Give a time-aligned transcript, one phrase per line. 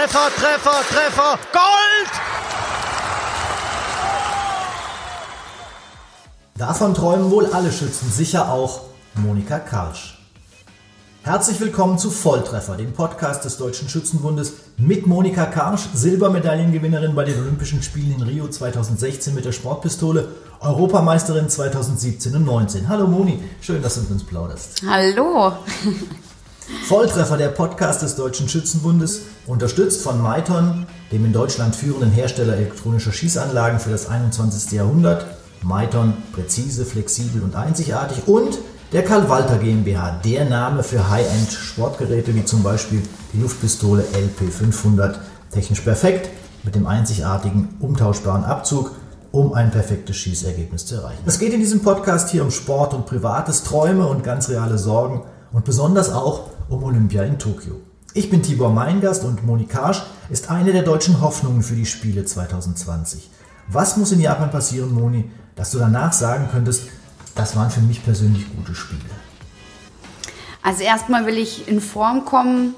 [0.00, 2.10] Treffer, Treffer, Treffer, Gold!
[6.56, 8.80] Davon träumen wohl alle Schützen, sicher auch
[9.12, 10.18] Monika Karsch.
[11.22, 17.38] Herzlich willkommen zu Volltreffer, dem Podcast des Deutschen Schützenbundes mit Monika Karsch, Silbermedaillengewinnerin bei den
[17.38, 20.28] Olympischen Spielen in Rio 2016 mit der Sportpistole,
[20.60, 22.88] Europameisterin 2017 und 19.
[22.88, 24.80] Hallo Moni, schön, dass du mit uns plauderst.
[24.88, 25.52] Hallo.
[26.86, 33.12] Volltreffer, der Podcast des Deutschen Schützenbundes, unterstützt von Maiton, dem in Deutschland führenden Hersteller elektronischer
[33.12, 34.72] Schießanlagen für das 21.
[34.72, 35.26] Jahrhundert.
[35.62, 38.58] Maiton, präzise, flexibel und einzigartig und
[38.92, 45.16] der Karl Walter GmbH, der Name für High-End-Sportgeräte wie zum Beispiel die Luftpistole LP500,
[45.52, 46.30] technisch perfekt
[46.64, 48.92] mit dem einzigartigen umtauschbaren Abzug,
[49.32, 51.22] um ein perfektes Schießergebnis zu erreichen.
[51.24, 55.22] Es geht in diesem Podcast hier um Sport und Privates, Träume und ganz reale Sorgen
[55.52, 57.80] und besonders auch um Olympia in Tokio.
[58.14, 63.28] Ich bin Tibor Meingast und Monikasch ist eine der deutschen Hoffnungen für die Spiele 2020.
[63.68, 66.84] Was muss in Japan passieren, Moni, dass du danach sagen könntest,
[67.34, 69.00] das waren für mich persönlich gute Spiele?
[70.62, 72.74] Also erstmal will ich in Form kommen,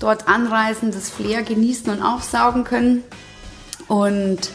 [0.00, 3.04] dort anreisen, das Flair genießen und aufsaugen können.
[3.88, 4.50] Und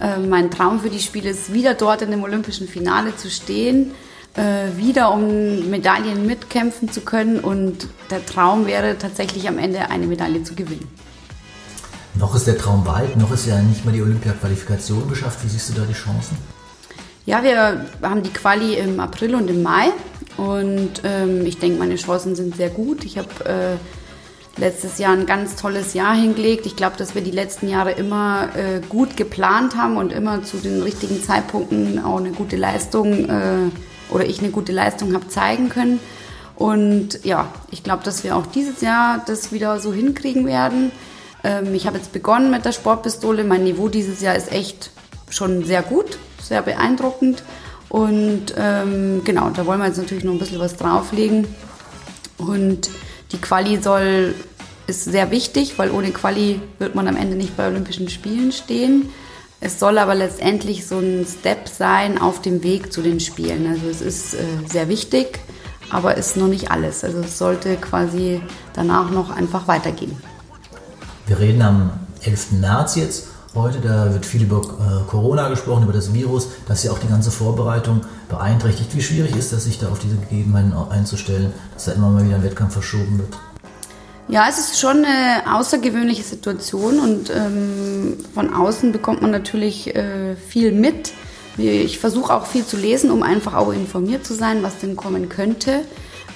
[0.00, 3.92] äh, mein Traum für die Spiele ist, wieder dort in dem olympischen Finale zu stehen,
[4.76, 7.40] wieder um Medaillen mitkämpfen zu können.
[7.40, 10.88] Und der Traum wäre tatsächlich am Ende eine Medaille zu gewinnen.
[12.14, 15.44] Noch ist der Traum weit, noch ist ja nicht mal die Olympia-Qualifikation geschafft.
[15.44, 16.36] Wie siehst du da die Chancen?
[17.26, 19.92] Ja, wir haben die Quali im April und im Mai
[20.36, 23.04] und ähm, ich denke, meine Chancen sind sehr gut.
[23.04, 26.66] Ich habe äh, letztes Jahr ein ganz tolles Jahr hingelegt.
[26.66, 30.56] Ich glaube, dass wir die letzten Jahre immer äh, gut geplant haben und immer zu
[30.56, 33.70] den richtigen Zeitpunkten auch eine gute Leistung äh,
[34.10, 36.00] oder ich eine gute Leistung habe zeigen können.
[36.56, 40.90] Und ja, ich glaube, dass wir auch dieses Jahr das wieder so hinkriegen werden.
[41.44, 43.44] Ähm, ich habe jetzt begonnen mit der Sportpistole.
[43.44, 44.90] Mein Niveau dieses Jahr ist echt
[45.30, 46.18] schon sehr gut
[46.48, 47.42] sehr beeindruckend.
[47.88, 51.46] Und ähm, genau, da wollen wir jetzt natürlich noch ein bisschen was drauflegen.
[52.36, 52.90] Und
[53.32, 54.34] die Quali soll,
[54.86, 59.10] ist sehr wichtig, weil ohne Quali wird man am Ende nicht bei Olympischen Spielen stehen.
[59.60, 63.66] Es soll aber letztendlich so ein Step sein auf dem Weg zu den Spielen.
[63.66, 64.38] Also es ist äh,
[64.68, 65.40] sehr wichtig,
[65.90, 67.02] aber ist noch nicht alles.
[67.02, 68.40] Also es sollte quasi
[68.74, 70.16] danach noch einfach weitergehen.
[71.26, 71.90] Wir reden am
[72.22, 72.52] 11.
[72.52, 73.80] März jetzt heute.
[73.80, 77.32] Da wird viel über äh, Corona gesprochen, über das Virus, das ja auch die ganze
[77.32, 78.94] Vorbereitung beeinträchtigt.
[78.94, 82.36] Wie schwierig ist das, sich da auf diese Gegebenheiten einzustellen, dass da immer mal wieder
[82.36, 83.36] ein Wettkampf verschoben wird?
[84.28, 90.36] Ja, es ist schon eine außergewöhnliche Situation und ähm, von außen bekommt man natürlich äh,
[90.36, 91.12] viel mit.
[91.56, 95.28] Ich versuche auch viel zu lesen, um einfach auch informiert zu sein, was denn kommen
[95.28, 95.80] könnte.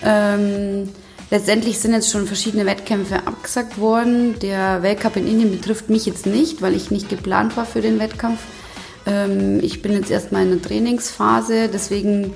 [0.02, 0.88] Ähm,
[1.32, 4.38] Letztendlich sind jetzt schon verschiedene Wettkämpfe abgesagt worden.
[4.40, 7.98] Der Weltcup in Indien betrifft mich jetzt nicht, weil ich nicht geplant war für den
[7.98, 8.38] Wettkampf.
[9.06, 12.34] Ähm, ich bin jetzt erstmal in der Trainingsphase, deswegen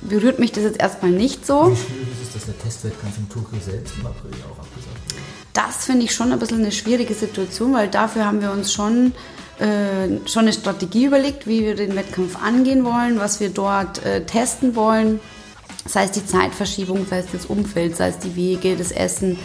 [0.00, 1.70] berührt mich das jetzt erstmal nicht so.
[1.70, 5.22] Wie schwierig ist es, dass der Testwettkampf in Tokio selbst im April auch abgesagt wurde?
[5.52, 9.12] Das finde ich schon ein bisschen eine schwierige Situation, weil dafür haben wir uns schon,
[9.58, 14.24] äh, schon eine Strategie überlegt, wie wir den Wettkampf angehen wollen, was wir dort äh,
[14.24, 15.20] testen wollen
[15.86, 19.38] sei es die Zeitverschiebung, sei es das Umfeld, sei es die Wege, das Essen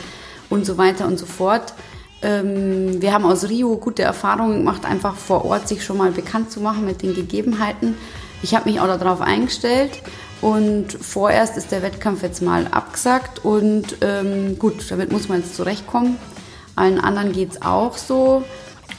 [0.50, 1.74] und so weiter und so fort.
[2.22, 6.52] Ähm, wir haben aus Rio gute Erfahrungen gemacht, einfach vor Ort sich schon mal bekannt
[6.52, 7.96] zu machen mit den Gegebenheiten.
[8.42, 10.02] Ich habe mich auch darauf eingestellt
[10.42, 15.56] und vorerst ist der Wettkampf jetzt mal abgesagt und ähm, gut, damit muss man jetzt
[15.56, 16.18] zurechtkommen.
[16.76, 18.44] Allen anderen geht es auch so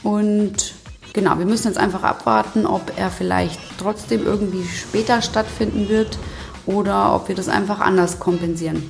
[0.03, 0.75] und
[1.13, 6.19] genau, wir müssen jetzt einfach abwarten, ob er vielleicht trotzdem irgendwie später stattfinden wird
[6.67, 8.89] oder ob wir das einfach anders kompensieren.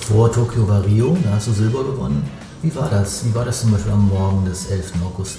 [0.00, 2.26] Vor Tokio war Rio, da hast du Silber gewonnen.
[2.62, 3.26] Wie war das?
[3.26, 4.94] Wie war das zum Beispiel am Morgen des 11.
[5.04, 5.36] August,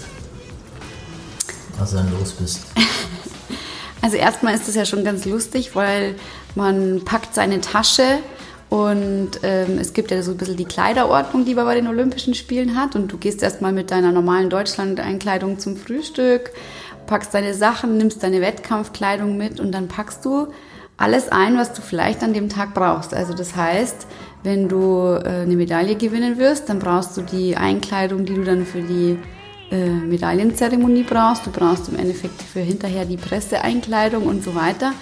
[1.79, 2.61] als du dann los bist?
[4.09, 6.15] Also erstmal ist es ja schon ganz lustig, weil
[6.55, 8.17] man packt seine Tasche
[8.67, 12.33] und ähm, es gibt ja so ein bisschen die Kleiderordnung, die man bei den Olympischen
[12.33, 12.95] Spielen hat.
[12.95, 16.49] Und du gehst erstmal mit deiner normalen Deutschland-Einkleidung zum Frühstück,
[17.05, 20.47] packst deine Sachen, nimmst deine Wettkampfkleidung mit und dann packst du
[20.97, 23.13] alles ein, was du vielleicht an dem Tag brauchst.
[23.13, 24.07] Also das heißt,
[24.41, 28.65] wenn du äh, eine Medaille gewinnen wirst, dann brauchst du die Einkleidung, die du dann
[28.65, 29.19] für die
[29.71, 31.45] äh, Medaillenzeremonie brauchst.
[31.45, 34.93] Du brauchst im Endeffekt für hinterher die Presseeinkleidung und so weiter.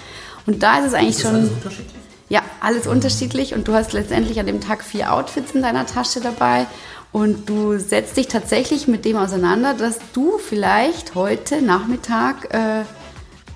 [0.45, 1.35] Und da ist es eigentlich ist schon.
[1.35, 1.95] Alles unterschiedlich?
[2.29, 6.19] Ja, alles unterschiedlich und du hast letztendlich an dem Tag vier Outfits in deiner Tasche
[6.19, 6.65] dabei
[7.13, 12.83] und du setzt dich tatsächlich mit dem auseinander, dass du vielleicht heute Nachmittag äh,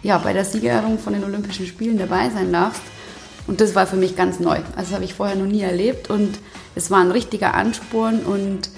[0.04, 2.82] ja, bei der Siegerehrung von den Olympischen Spielen dabei sein darfst.
[3.48, 4.58] Und das war für mich ganz neu.
[4.76, 6.40] Also das habe ich vorher noch nie erlebt und
[6.76, 8.70] es war ein richtiger Ansporn und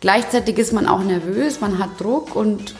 [0.00, 2.74] gleichzeitig ist man auch nervös, man hat Druck und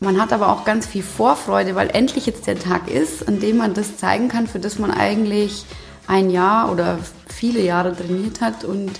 [0.00, 3.56] man hat aber auch ganz viel Vorfreude, weil endlich jetzt der Tag ist, an dem
[3.56, 5.64] man das zeigen kann, für das man eigentlich
[6.06, 8.64] ein Jahr oder viele Jahre trainiert hat.
[8.64, 8.92] Und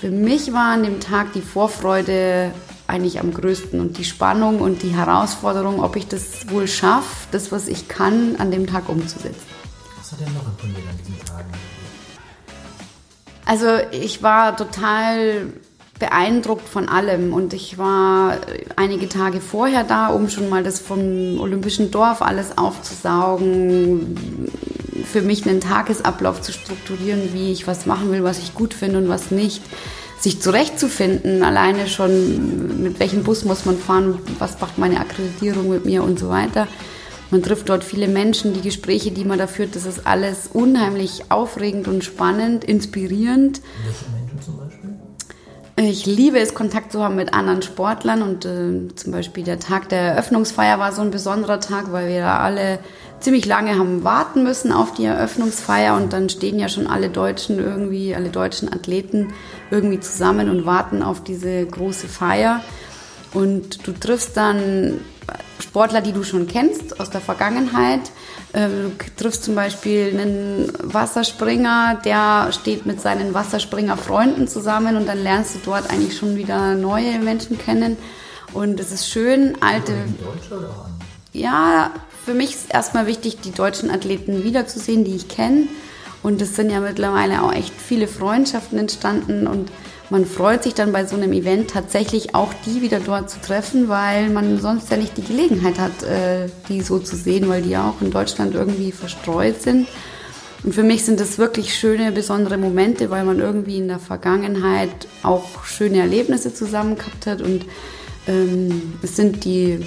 [0.00, 2.52] für mich war an dem Tag die Vorfreude
[2.86, 7.52] eigentlich am größten und die Spannung und die Herausforderung, ob ich das wohl schaffe, das,
[7.52, 9.42] was ich kann, an dem Tag umzusetzen.
[9.98, 11.50] Was hat denn noch imponiert an diesen Tagen?
[13.44, 15.52] Also ich war total
[15.98, 18.36] beeindruckt von allem und ich war
[18.76, 24.16] einige Tage vorher da, um schon mal das vom Olympischen Dorf alles aufzusaugen,
[25.04, 28.98] für mich einen Tagesablauf zu strukturieren, wie ich was machen will, was ich gut finde
[28.98, 29.62] und was nicht
[30.20, 35.84] sich zurechtzufinden, alleine schon, mit welchem Bus muss man fahren, was macht meine Akkreditierung mit
[35.84, 36.66] mir und so weiter.
[37.30, 41.30] Man trifft dort viele Menschen, die Gespräche, die man da führt, das ist alles unheimlich
[41.30, 43.60] aufregend und spannend, inspirierend.
[45.80, 49.88] Ich liebe es, Kontakt zu haben mit anderen Sportlern und äh, zum Beispiel der Tag
[49.90, 52.80] der Eröffnungsfeier war so ein besonderer Tag, weil wir da alle
[53.20, 57.60] ziemlich lange haben warten müssen auf die Eröffnungsfeier und dann stehen ja schon alle Deutschen
[57.60, 59.32] irgendwie, alle deutschen Athleten
[59.70, 62.60] irgendwie zusammen und warten auf diese große Feier.
[63.32, 65.00] Und du triffst dann
[65.60, 68.00] Sportler, die du schon kennst aus der Vergangenheit.
[68.54, 75.22] Ähm, du triffst zum Beispiel einen Wasserspringer, der steht mit seinen Wasserspringerfreunden zusammen und dann
[75.22, 77.96] lernst du dort eigentlich schon wieder neue Menschen kennen.
[78.54, 79.92] Und es ist schön, alte.
[79.92, 80.90] Deutsche oder?
[81.32, 81.90] Ja,
[82.24, 85.68] für mich ist erstmal wichtig, die deutschen Athleten wiederzusehen, die ich kenne.
[86.22, 89.70] Und es sind ja mittlerweile auch echt viele Freundschaften entstanden und
[90.10, 93.88] man freut sich dann bei so einem Event tatsächlich auch die wieder dort zu treffen,
[93.88, 97.70] weil man sonst ja nicht die Gelegenheit hat, äh, die so zu sehen, weil die
[97.70, 99.86] ja auch in Deutschland irgendwie verstreut sind.
[100.64, 104.90] Und für mich sind das wirklich schöne, besondere Momente, weil man irgendwie in der Vergangenheit
[105.22, 107.64] auch schöne Erlebnisse zusammen gehabt hat und
[108.26, 109.86] ähm, es sind die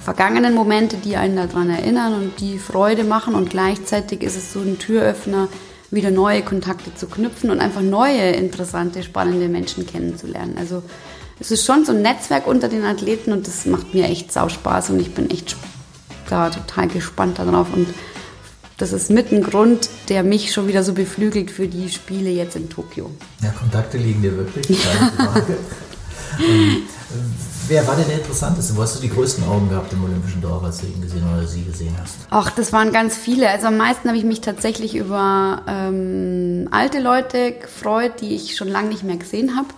[0.00, 4.60] vergangenen Momente, die einen daran erinnern und die Freude machen und gleichzeitig ist es so
[4.60, 5.48] ein Türöffner,
[5.92, 10.56] wieder neue Kontakte zu knüpfen und einfach neue, interessante, spannende Menschen kennenzulernen.
[10.58, 10.82] Also
[11.38, 14.48] es ist schon so ein Netzwerk unter den Athleten und das macht mir echt sau
[14.48, 15.56] Spaß und ich bin echt
[16.28, 17.88] da total gespannt darauf und
[18.78, 22.56] das ist mit ein Grund, der mich schon wieder so beflügelt für die Spiele jetzt
[22.56, 23.10] in Tokio.
[23.42, 24.66] Ja, Kontakte liegen dir wirklich.
[24.82, 25.58] Keine Frage.
[27.72, 28.76] wer war denn der Interessanteste?
[28.76, 31.46] Wo hast du die größten Augen gehabt im Olympischen Dorf, als du ihn gesehen oder
[31.46, 32.16] sie gesehen hast?
[32.28, 33.48] Ach, das waren ganz viele.
[33.48, 38.68] Also am meisten habe ich mich tatsächlich über ähm, alte Leute gefreut, die ich schon
[38.68, 39.68] lange nicht mehr gesehen habe.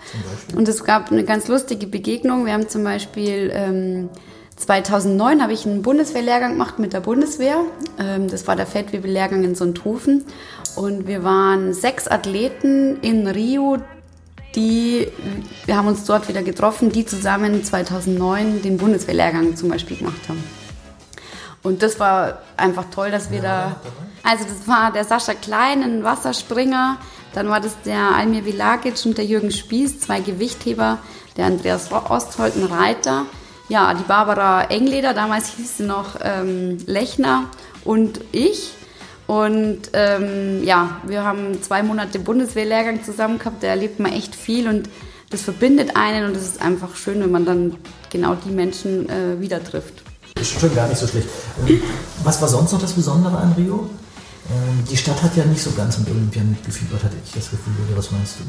[0.56, 2.46] Und es gab eine ganz lustige Begegnung.
[2.46, 4.08] Wir haben zum Beispiel ähm,
[4.56, 7.58] 2009 habe ich einen Bundeswehrlehrgang gemacht mit der Bundeswehr.
[7.98, 10.24] Ähm, das war der Feldwebellehrgang in Sonthofen.
[10.74, 13.78] Und wir waren sechs Athleten in Rio,
[14.54, 15.08] die,
[15.66, 20.42] wir haben uns dort wieder getroffen, die zusammen 2009 den Bundeswehrlehrgang zum Beispiel gemacht haben.
[21.62, 23.76] Und das war einfach toll, dass wir da,
[24.22, 26.98] also das war der Sascha Klein, ein Wasserspringer,
[27.32, 30.98] dann war das der Almir Vilagic und der Jürgen Spieß, zwei Gewichtheber,
[31.36, 33.26] der Andreas Ostholt, ein Reiter,
[33.68, 37.44] ja, die Barbara Engleder, damals hieß sie noch ähm, Lechner
[37.84, 38.72] und ich.
[39.26, 44.68] Und ähm, ja, wir haben zwei Monate Bundeswehrlehrgang zusammen gehabt, da erlebt man echt viel
[44.68, 44.88] und
[45.30, 47.76] das verbindet einen und es ist einfach schön, wenn man dann
[48.10, 50.02] genau die Menschen äh, wieder trifft.
[50.38, 51.28] Ist schon gar nicht so schlecht.
[51.66, 51.80] Ähm,
[52.22, 53.88] Was war sonst noch das Besondere an Rio?
[54.50, 57.72] Ähm, Die Stadt hat ja nicht so ganz mit Olympia mitgefiebert, hatte ich das Gefühl.
[57.88, 58.44] Oder was meinst du?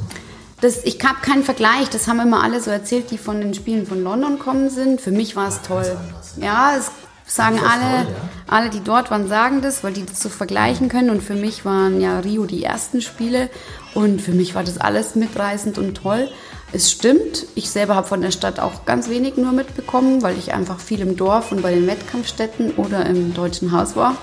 [0.61, 3.85] Das, ich habe keinen Vergleich, das haben immer alle so erzählt, die von den Spielen
[3.85, 4.99] von London kommen sind.
[4.99, 5.97] Für mich war es toll.
[6.41, 6.91] Ja, es
[7.25, 8.29] sagen alle, toll, ja?
[8.47, 11.09] alle, die dort waren, sagen das, weil die das so vergleichen können.
[11.09, 13.49] Und für mich waren ja Rio die ersten Spiele
[13.93, 16.29] und für mich war das alles mitreißend und toll.
[16.71, 20.53] Es stimmt, ich selber habe von der Stadt auch ganz wenig nur mitbekommen, weil ich
[20.53, 24.15] einfach viel im Dorf und bei den Wettkampfstätten oder im Deutschen Haus war.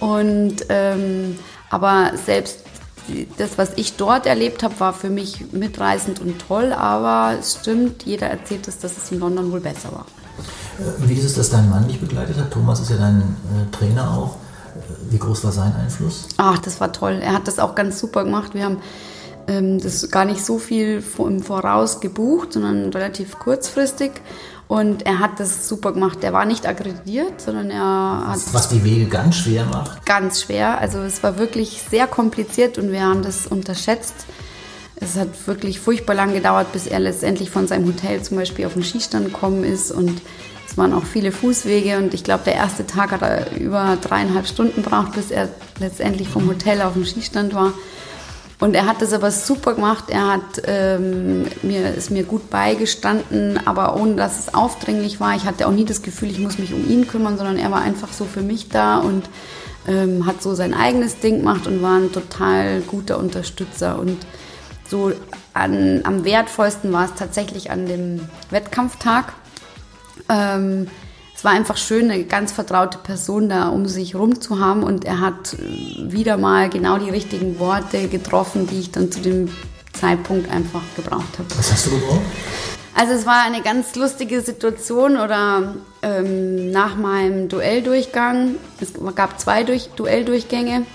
[0.00, 1.38] Und ähm,
[1.70, 2.60] aber selbst
[3.36, 6.72] das, was ich dort erlebt habe, war für mich mitreißend und toll.
[6.72, 10.06] Aber es stimmt, jeder erzählt es, dass es in London wohl besser war.
[10.98, 12.50] Wie ist es, dass dein Mann dich begleitet hat?
[12.50, 14.36] Thomas ist ja dein äh, Trainer auch.
[15.10, 16.26] Wie groß war sein Einfluss?
[16.36, 17.20] Ach, das war toll.
[17.22, 18.54] Er hat das auch ganz super gemacht.
[18.54, 18.78] Wir haben
[19.46, 24.10] ähm, das gar nicht so viel im Voraus gebucht, sondern relativ kurzfristig.
[24.66, 26.24] Und er hat das super gemacht.
[26.24, 30.04] Er war nicht akkreditiert, sondern er hat Was die Wege ganz schwer macht.
[30.06, 30.78] ganz schwer.
[30.78, 34.14] Also es war wirklich sehr kompliziert und wir haben das unterschätzt.
[34.96, 38.72] Es hat wirklich furchtbar lang gedauert, bis er letztendlich von seinem Hotel zum Beispiel auf
[38.72, 40.22] den Skistand gekommen ist und
[40.74, 44.44] es waren auch viele Fußwege und ich glaube, der erste Tag hat er über dreieinhalb
[44.44, 47.72] Stunden gebraucht, bis er letztendlich vom Hotel auf dem Skistand war.
[48.58, 50.06] Und er hat das aber super gemacht.
[50.08, 55.36] Er hat ähm, mir, ist mir gut beigestanden, aber ohne dass es aufdringlich war.
[55.36, 57.82] Ich hatte auch nie das Gefühl, ich muss mich um ihn kümmern, sondern er war
[57.82, 59.30] einfach so für mich da und
[59.86, 63.96] ähm, hat so sein eigenes Ding gemacht und war ein total guter Unterstützer.
[63.96, 64.26] Und
[64.88, 65.12] so
[65.52, 69.34] an, am wertvollsten war es tatsächlich an dem Wettkampftag.
[70.28, 70.88] Ähm,
[71.36, 75.04] es war einfach schön, eine ganz vertraute Person da um sich rum zu haben und
[75.04, 79.48] er hat wieder mal genau die richtigen Worte getroffen, die ich dann zu dem
[79.92, 81.48] Zeitpunkt einfach gebraucht habe.
[81.56, 82.22] Was hast du gebraucht?
[82.96, 89.64] Also es war eine ganz lustige Situation oder ähm, nach meinem Duelldurchgang, es gab zwei
[89.64, 90.86] Durch Duelldurchgänge.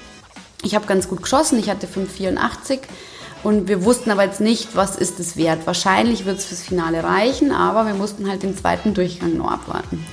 [0.64, 2.80] Ich habe ganz gut geschossen, ich hatte 5,84
[3.44, 5.66] und wir wussten aber jetzt nicht, was ist es wert.
[5.66, 10.06] Wahrscheinlich wird es fürs Finale reichen, aber wir mussten halt den zweiten Durchgang noch abwarten.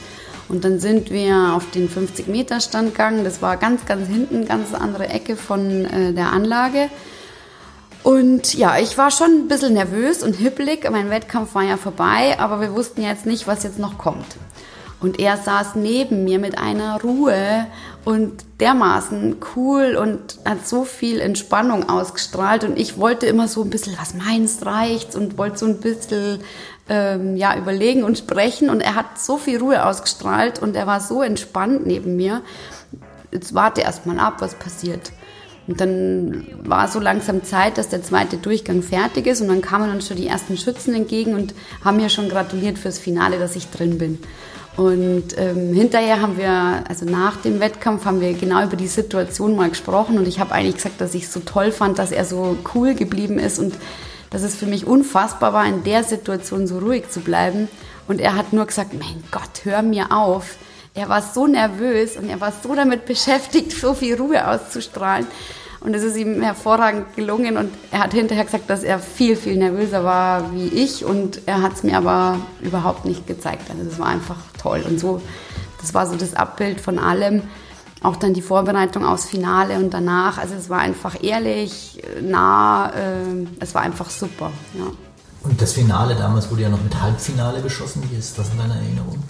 [0.48, 3.24] Und dann sind wir auf den 50-Meter-Stand gegangen.
[3.24, 6.88] Das war ganz, ganz hinten, ganz andere Ecke von äh, der Anlage.
[8.04, 10.88] Und ja, ich war schon ein bisschen nervös und hippelig.
[10.88, 14.36] Mein Wettkampf war ja vorbei, aber wir wussten jetzt nicht, was jetzt noch kommt.
[14.98, 17.66] Und er saß neben mir mit einer Ruhe
[18.04, 22.64] und dermaßen cool und hat so viel Entspannung ausgestrahlt.
[22.64, 25.14] Und ich wollte immer so ein bisschen, was meinst, reicht's?
[25.14, 26.40] Und wollte so ein bisschen
[26.88, 28.70] ähm, ja, überlegen und sprechen.
[28.70, 32.42] Und er hat so viel Ruhe ausgestrahlt und er war so entspannt neben mir.
[33.32, 35.12] Jetzt warte erst mal ab, was passiert.
[35.66, 39.90] Und dann war so langsam Zeit, dass der zweite Durchgang fertig ist und dann kamen
[39.90, 43.68] uns schon die ersten Schützen entgegen und haben mir schon gratuliert fürs Finale, dass ich
[43.68, 44.20] drin bin.
[44.76, 49.56] Und ähm, hinterher haben wir, also nach dem Wettkampf, haben wir genau über die Situation
[49.56, 52.26] mal gesprochen und ich habe eigentlich gesagt, dass ich es so toll fand, dass er
[52.26, 53.74] so cool geblieben ist und
[54.28, 57.68] dass es für mich unfassbar war, in der Situation so ruhig zu bleiben.
[58.06, 60.56] Und er hat nur gesagt, mein Gott, hör mir auf
[60.96, 65.26] er war so nervös und er war so damit beschäftigt, so viel Ruhe auszustrahlen.
[65.86, 69.56] Und es ist ihm hervorragend gelungen und er hat hinterher gesagt, dass er viel, viel
[69.56, 73.70] nervöser war wie ich und er hat es mir aber überhaupt nicht gezeigt.
[73.70, 75.22] Also es war einfach toll und so,
[75.80, 77.42] das war so das Abbild von allem.
[78.02, 80.38] Auch dann die Vorbereitung aufs Finale und danach.
[80.38, 84.50] Also es war einfach ehrlich, nah, äh, es war einfach super.
[84.74, 84.86] Ja.
[85.44, 88.02] Und das Finale damals wurde ja noch mit Halbfinale geschossen.
[88.10, 89.22] Wie ist das in deiner Erinnerung?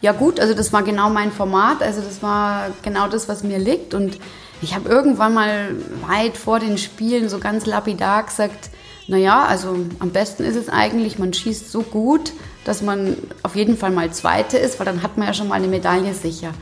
[0.00, 3.58] Ja gut, also das war genau mein Format, also das war genau das, was mir
[3.58, 4.18] liegt und
[4.62, 8.70] ich habe irgendwann mal weit vor den Spielen so ganz lapidar gesagt,
[9.06, 12.32] naja, also am besten ist es eigentlich, man schießt so gut,
[12.64, 15.56] dass man auf jeden Fall mal Zweite ist, weil dann hat man ja schon mal
[15.56, 16.52] eine Medaille sicher.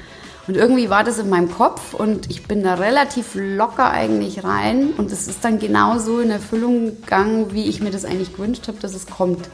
[0.49, 4.93] Und irgendwie war das in meinem Kopf und ich bin da relativ locker eigentlich rein
[4.97, 8.79] und es ist dann genauso in Erfüllung gegangen, wie ich mir das eigentlich gewünscht habe,
[8.81, 9.49] dass es kommt.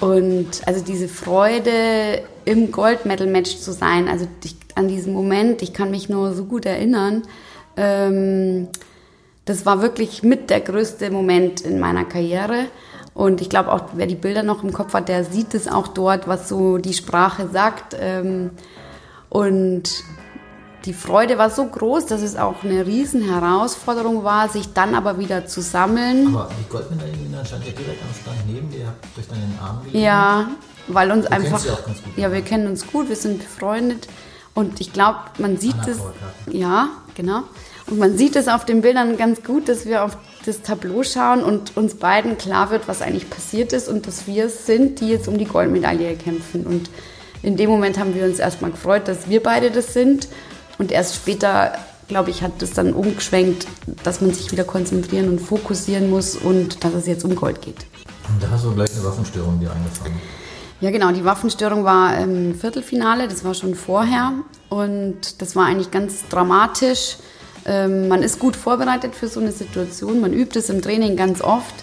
[0.00, 5.90] Und also diese Freude im Gold-Medal-Match zu sein, also ich, an diesen Moment, ich kann
[5.90, 7.22] mich nur so gut erinnern,
[7.76, 8.68] ähm,
[9.44, 12.66] das war wirklich mit der größte Moment in meiner Karriere.
[13.14, 15.88] Und ich glaube auch, wer die Bilder noch im Kopf hat, der sieht es auch
[15.88, 17.96] dort, was so die Sprache sagt.
[17.98, 18.50] Ähm,
[19.30, 20.04] und
[20.84, 25.46] die Freude war so groß, dass es auch eine Riesenherausforderung war, sich dann aber wieder
[25.46, 26.28] zu sammeln.
[26.28, 27.12] Aber die Goldmedaille
[27.44, 30.04] stand ja direkt am Stand neben dir, habt euch dann in den Arm gelegt.
[30.04, 30.48] Ja,
[30.88, 31.58] weil uns du einfach.
[31.58, 34.08] Sie auch ganz gut, ja, wir kennen uns gut, wir sind befreundet.
[34.54, 35.98] Und ich glaube, man sieht es.
[36.50, 37.42] Ja, genau.
[37.88, 41.42] Und man sieht es auf den Bildern ganz gut, dass wir auf das Tableau schauen
[41.42, 45.08] und uns beiden klar wird, was eigentlich passiert ist und dass wir es sind, die
[45.08, 46.66] jetzt um die Goldmedaille kämpfen.
[46.66, 46.90] Und
[47.42, 50.28] in dem Moment haben wir uns erstmal gefreut, dass wir beide das sind
[50.78, 51.72] und erst später,
[52.08, 53.66] glaube ich, hat das dann umgeschwenkt,
[54.02, 57.86] dass man sich wieder konzentrieren und fokussieren muss und dass es jetzt um Gold geht.
[58.28, 60.20] Und da hast du gleich eine Waffenstörung dir eingefangen.
[60.80, 61.12] Ja, genau.
[61.12, 64.32] Die Waffenstörung war im Viertelfinale, das war schon vorher.
[64.68, 67.16] Und das war eigentlich ganz dramatisch.
[67.66, 70.20] Ähm, man ist gut vorbereitet für so eine Situation.
[70.20, 71.74] Man übt es im Training ganz oft.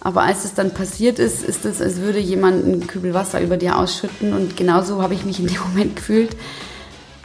[0.00, 3.56] Aber als es dann passiert ist, ist es, als würde jemand einen Kübel Wasser über
[3.56, 4.32] dir ausschütten.
[4.34, 6.36] Und genauso habe ich mich in dem Moment gefühlt.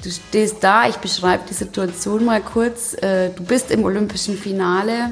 [0.04, 2.94] Du stehst da, ich beschreibe die Situation mal kurz.
[2.94, 5.12] Äh, du bist im olympischen Finale,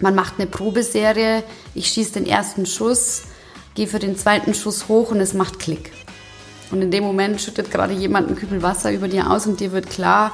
[0.00, 1.42] man macht eine Probeserie,
[1.74, 3.24] ich schieße den ersten Schuss,
[3.74, 5.92] gehe für den zweiten Schuss hoch und es macht Klick.
[6.70, 9.72] Und in dem Moment schüttet gerade jemand einen Kübel Wasser über dir aus und dir
[9.72, 10.32] wird klar,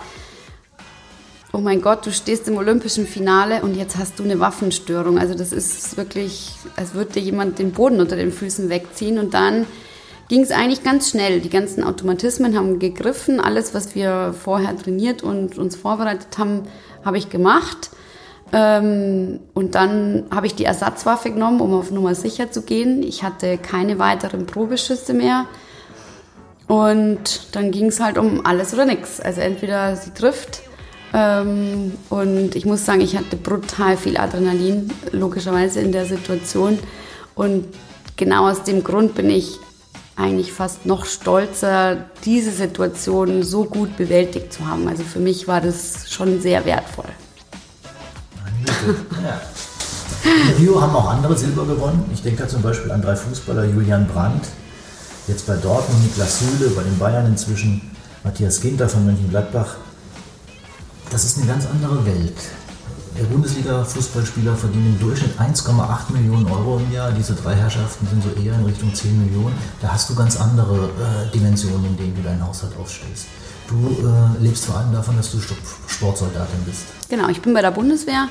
[1.55, 5.19] oh mein Gott, du stehst im olympischen Finale und jetzt hast du eine Waffenstörung.
[5.19, 9.35] Also das ist wirklich, als würde dir jemand den Boden unter den Füßen wegziehen und
[9.35, 9.67] dann
[10.29, 11.41] ging es eigentlich ganz schnell.
[11.41, 13.39] Die ganzen Automatismen haben gegriffen.
[13.39, 16.63] Alles, was wir vorher trainiert und uns vorbereitet haben,
[17.05, 17.91] habe ich gemacht.
[18.53, 23.05] Ähm, und dann habe ich die Ersatzwaffe genommen, um auf Nummer sicher zu gehen.
[23.05, 25.47] Ich hatte keine weiteren Probeschüsse mehr.
[26.67, 29.21] Und dann ging es halt um alles oder nichts.
[29.21, 30.63] Also entweder sie trifft
[31.15, 36.79] Ähm, und ich muss sagen, ich hatte brutal viel Adrenalin, logischerweise in der Situation.
[37.37, 37.67] Und
[38.17, 39.61] genau aus dem Grund bin ich
[40.17, 44.89] eigentlich fast noch stolzer, diese Situation so gut bewältigt zu haben.
[44.89, 47.11] Also für mich war das schon sehr wertvoll.
[49.23, 49.41] ja.
[50.25, 52.05] In Rio haben auch andere Silber gewonnen.
[52.13, 54.47] Ich denke zum Beispiel an drei Fußballer, Julian Brandt,
[55.29, 57.91] jetzt bei Dortmund, Niklas Süle, bei den Bayern inzwischen,
[58.25, 59.77] Matthias Ginter von Mönchengladbach.
[61.11, 62.37] Das ist eine ganz andere Welt.
[63.17, 67.13] Der Bundesliga-Fußballspieler verdient im Durchschnitt 1,8 Millionen Euro im Jahr.
[67.13, 69.55] Diese drei Herrschaften sind so eher in Richtung 10 Millionen.
[69.81, 73.27] Da hast du ganz andere äh, Dimensionen, in denen du deinen Haushalt aufstellst.
[73.69, 75.39] Du äh, lebst vor allem davon, dass du
[75.87, 76.87] Sportsoldatin bist.
[77.09, 78.29] Genau, ich bin bei der Bundeswehr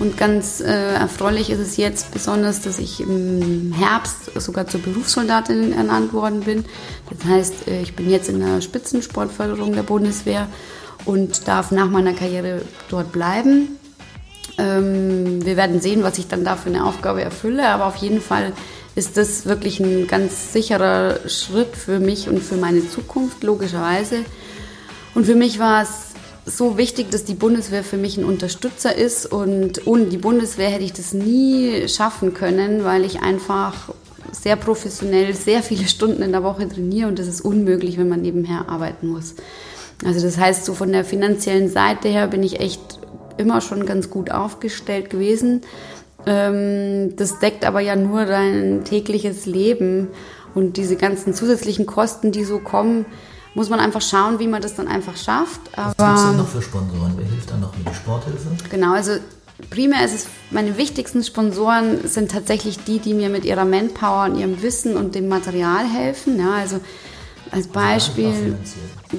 [0.00, 5.72] und ganz äh, erfreulich ist es jetzt besonders, dass ich im Herbst sogar zur Berufssoldatin
[5.72, 6.64] ernannt worden bin.
[7.08, 10.48] Das heißt, äh, ich bin jetzt in der Spitzensportförderung der Bundeswehr
[11.04, 13.78] und darf nach meiner Karriere dort bleiben.
[14.58, 18.20] Ähm, wir werden sehen, was ich dann da für eine Aufgabe erfülle, aber auf jeden
[18.20, 18.52] Fall
[18.94, 24.18] ist das wirklich ein ganz sicherer Schritt für mich und für meine Zukunft, logischerweise.
[25.14, 26.14] Und für mich war es
[26.46, 30.84] so wichtig, dass die Bundeswehr für mich ein Unterstützer ist und ohne die Bundeswehr hätte
[30.84, 33.90] ich das nie schaffen können, weil ich einfach
[34.30, 38.22] sehr professionell sehr viele Stunden in der Woche trainiere und das ist unmöglich, wenn man
[38.22, 39.34] nebenher arbeiten muss.
[40.04, 42.98] Also das heißt, so von der finanziellen Seite her bin ich echt
[43.36, 45.62] immer schon ganz gut aufgestellt gewesen.
[46.26, 50.08] Ähm, das deckt aber ja nur dein tägliches Leben
[50.54, 53.04] und diese ganzen zusätzlichen Kosten, die so kommen,
[53.54, 55.60] muss man einfach schauen, wie man das dann einfach schafft.
[55.76, 57.12] Aber, Was gibt es denn noch für Sponsoren?
[57.16, 58.48] Wer hilft dann noch mit der Sporthilfe?
[58.70, 59.12] Genau, also
[59.70, 64.38] primär ist es, meine wichtigsten Sponsoren sind tatsächlich die, die mir mit ihrer Manpower und
[64.38, 66.38] ihrem Wissen und dem Material helfen.
[66.38, 66.80] Ja, also
[67.54, 68.56] als Beispiel.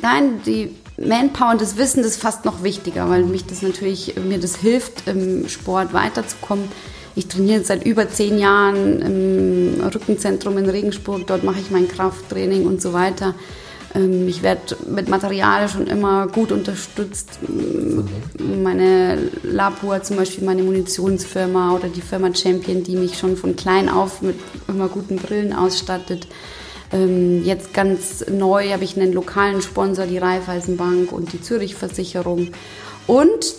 [0.01, 4.15] Nein, die Manpower und das Wissen, das ist fast noch wichtiger, weil mich das natürlich,
[4.15, 6.65] mir das hilft, im Sport weiterzukommen.
[7.15, 12.65] Ich trainiere seit über zehn Jahren im Rückenzentrum in Regensburg, dort mache ich mein Krafttraining
[12.65, 13.35] und so weiter.
[13.93, 17.39] Ähm, ich werde mit Material schon immer gut unterstützt.
[18.37, 23.89] Meine Lapua zum Beispiel, meine Munitionsfirma oder die Firma Champion, die mich schon von klein
[23.89, 24.35] auf mit
[24.67, 26.27] immer guten Brillen ausstattet.
[26.91, 32.51] Ähm, jetzt ganz neu habe ich einen lokalen Sponsor, die Raiffeisenbank und die Zürich Versicherung.
[33.07, 33.55] Und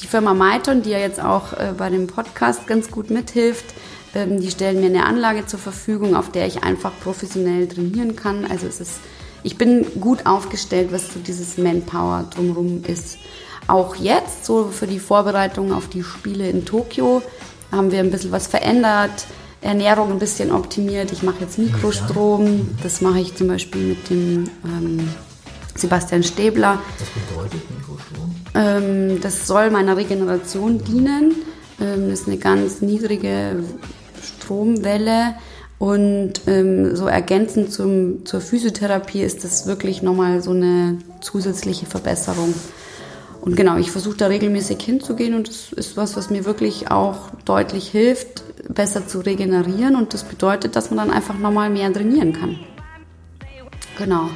[0.00, 3.66] die Firma Maiton, die ja jetzt auch äh, bei dem Podcast ganz gut mithilft,
[4.14, 8.44] ähm, die stellen mir eine Anlage zur Verfügung, auf der ich einfach professionell trainieren kann.
[8.44, 9.00] Also es ist
[9.42, 13.18] ich bin gut aufgestellt, was so dieses Manpower drumherum ist.
[13.66, 17.22] Auch jetzt, so für die Vorbereitung auf die Spiele in Tokio,
[17.70, 19.26] haben wir ein bisschen was verändert,
[19.60, 21.12] Ernährung ein bisschen optimiert.
[21.12, 25.08] Ich mache jetzt Mikrostrom, das mache ich zum Beispiel mit dem ähm,
[25.74, 26.78] Sebastian Stäbler.
[26.98, 28.34] Was bedeutet Mikrostrom?
[28.54, 31.34] Ähm, das soll meiner Regeneration dienen.
[31.80, 33.62] Ähm, das ist eine ganz niedrige
[34.22, 35.34] Stromwelle
[35.78, 42.52] und ähm, so ergänzend zum, zur Physiotherapie ist das wirklich nochmal so eine zusätzliche Verbesserung.
[43.48, 47.30] Und genau, ich versuche da regelmäßig hinzugehen und das ist was, was mir wirklich auch
[47.46, 49.96] deutlich hilft, besser zu regenerieren.
[49.96, 52.58] Und das bedeutet, dass man dann einfach nochmal mehr trainieren kann.
[53.96, 54.28] Genau.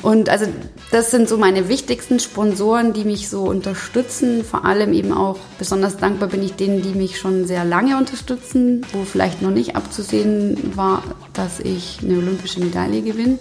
[0.00, 0.46] Und also
[0.90, 4.44] das sind so meine wichtigsten Sponsoren, die mich so unterstützen.
[4.44, 8.86] Vor allem eben auch besonders dankbar bin ich denen, die mich schon sehr lange unterstützen,
[8.94, 11.02] wo vielleicht noch nicht abzusehen war,
[11.34, 13.36] dass ich eine olympische Medaille gewinne.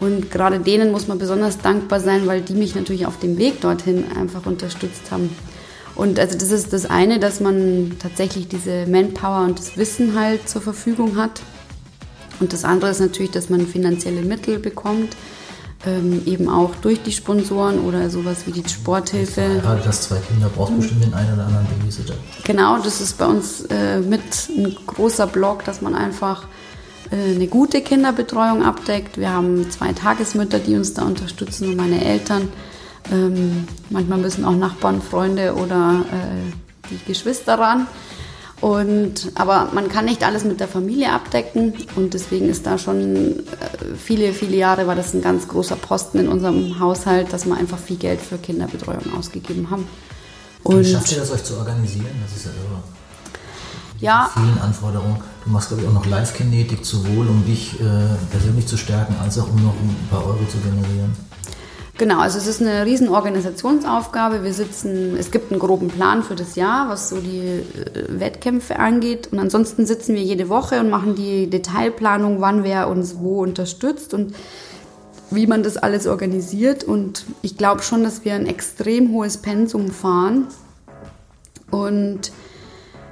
[0.00, 3.60] Und gerade denen muss man besonders dankbar sein, weil die mich natürlich auf dem Weg
[3.60, 5.30] dorthin einfach unterstützt haben.
[5.94, 10.48] Und also das ist das eine, dass man tatsächlich diese Manpower und das Wissen halt
[10.48, 11.42] zur Verfügung hat.
[12.38, 15.16] Und das andere ist natürlich, dass man finanzielle Mittel bekommt
[15.86, 19.60] ähm, eben auch durch die Sponsoren oder sowas wie die Sporthilfe.
[19.62, 22.14] Gerade das zwei Kinder braucht bestimmt den einen oder anderen Babysitter.
[22.44, 26.46] Genau, das ist bei uns äh, mit ein großer Block, dass man einfach
[27.10, 29.18] eine gute Kinderbetreuung abdeckt.
[29.18, 32.48] Wir haben zwei Tagesmütter, die uns da unterstützen und meine Eltern.
[33.10, 37.86] Ähm, manchmal müssen auch Nachbarn, Freunde oder äh, die Geschwister ran.
[38.60, 43.38] Und, aber man kann nicht alles mit der Familie abdecken und deswegen ist da schon
[43.38, 43.42] äh,
[43.96, 47.78] viele, viele Jahre war das ein ganz großer Posten in unserem Haushalt, dass wir einfach
[47.78, 49.86] viel Geld für Kinderbetreuung ausgegeben haben.
[50.64, 52.06] Und Wie schafft ihr das euch zu organisieren?
[52.20, 52.82] Das ist ja irre.
[54.00, 54.30] Ja.
[54.34, 55.18] vielen Anforderungen.
[55.48, 57.84] Du machst, glaube ich, auch noch Live-Kinetik, sowohl um dich äh,
[58.30, 61.16] persönlich zu stärken, als auch um noch ein paar Euro zu generieren.
[61.96, 64.44] Genau, also es ist eine riesen Organisationsaufgabe.
[64.44, 68.78] Wir sitzen, es gibt einen groben Plan für das Jahr, was so die äh, Wettkämpfe
[68.78, 69.30] angeht.
[69.32, 74.12] Und ansonsten sitzen wir jede Woche und machen die Detailplanung, wann wer uns wo unterstützt.
[74.12, 74.34] Und
[75.30, 76.84] wie man das alles organisiert.
[76.84, 80.48] Und ich glaube schon, dass wir ein extrem hohes Pensum fahren.
[81.70, 82.32] Und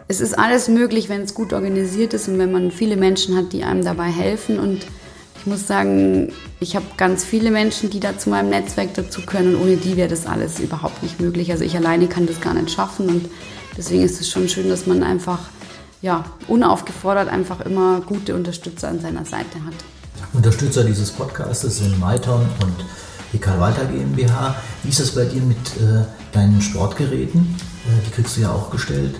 [0.08, 3.52] es ist alles möglich, wenn es gut organisiert ist und wenn man viele Menschen hat,
[3.52, 4.58] die einem dabei helfen.
[4.60, 4.86] Und
[5.38, 9.56] ich muss sagen, ich habe ganz viele Menschen, die da zu meinem Netzwerk dazu können.
[9.56, 11.50] Und ohne die wäre das alles überhaupt nicht möglich.
[11.50, 13.08] Also ich alleine kann das gar nicht schaffen.
[13.08, 13.28] Und
[13.76, 15.40] deswegen ist es schon schön, dass man einfach
[16.02, 19.74] ja, unaufgefordert einfach immer gute Unterstützer an seiner Seite hat.
[20.32, 22.84] Unterstützer dieses Podcasts sind Maiton und
[23.32, 24.54] die Karl Walter GmbH.
[24.84, 27.56] Wie ist das bei dir mit äh, deinen Sportgeräten?
[27.86, 29.14] Äh, die kriegst du ja auch gestellt.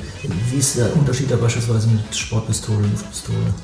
[0.50, 3.54] Wie ist der Unterschied da beispielsweise mit Sportpistole, Luftpistole?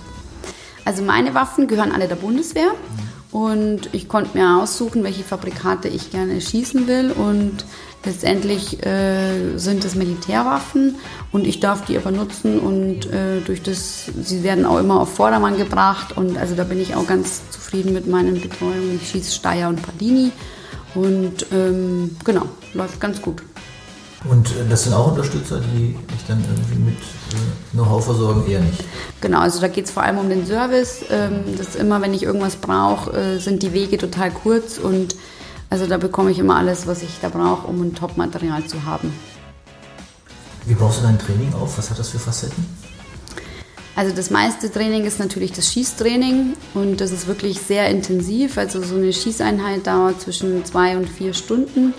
[0.84, 3.36] Also meine Waffen gehören alle der Bundeswehr mhm.
[3.36, 7.64] und ich konnte mir aussuchen, welche Fabrikate ich gerne schießen will und
[8.04, 10.96] letztendlich äh, sind es Militärwaffen
[11.30, 15.14] und ich darf die aber nutzen und äh, durch das, sie werden auch immer auf
[15.14, 18.98] Vordermann gebracht und also da bin ich auch ganz zufrieden mit meinen Betreuungen.
[19.00, 20.32] Ich schieße Steyr und Padini
[20.96, 23.42] und ähm, genau, läuft ganz gut.
[24.28, 28.60] Und äh, das sind auch Unterstützer, die dich dann irgendwie mit äh, Know-how versorgen, eher
[28.60, 28.84] nicht?
[29.20, 31.04] Genau, also da geht es vor allem um den Service.
[31.10, 35.16] Ähm, das immer, wenn ich irgendwas brauche, äh, sind die Wege total kurz und
[35.70, 39.12] also da bekomme ich immer alles, was ich da brauche, um ein Top-Material zu haben.
[40.66, 41.78] Wie baust du dein Training auf?
[41.78, 42.64] Was hat das für Facetten?
[43.94, 48.56] Also das meiste Training ist natürlich das Schießtraining und das ist wirklich sehr intensiv.
[48.56, 51.92] Also so eine Schießeinheit dauert zwischen zwei und vier Stunden.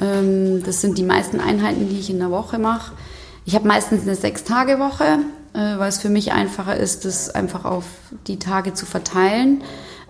[0.00, 2.92] Ähm, das sind die meisten Einheiten, die ich in der Woche mache.
[3.46, 5.18] Ich habe meistens eine Sechs-Tage-Woche,
[5.54, 7.84] äh, weil es für mich einfacher ist, das einfach auf
[8.26, 9.62] die Tage zu verteilen.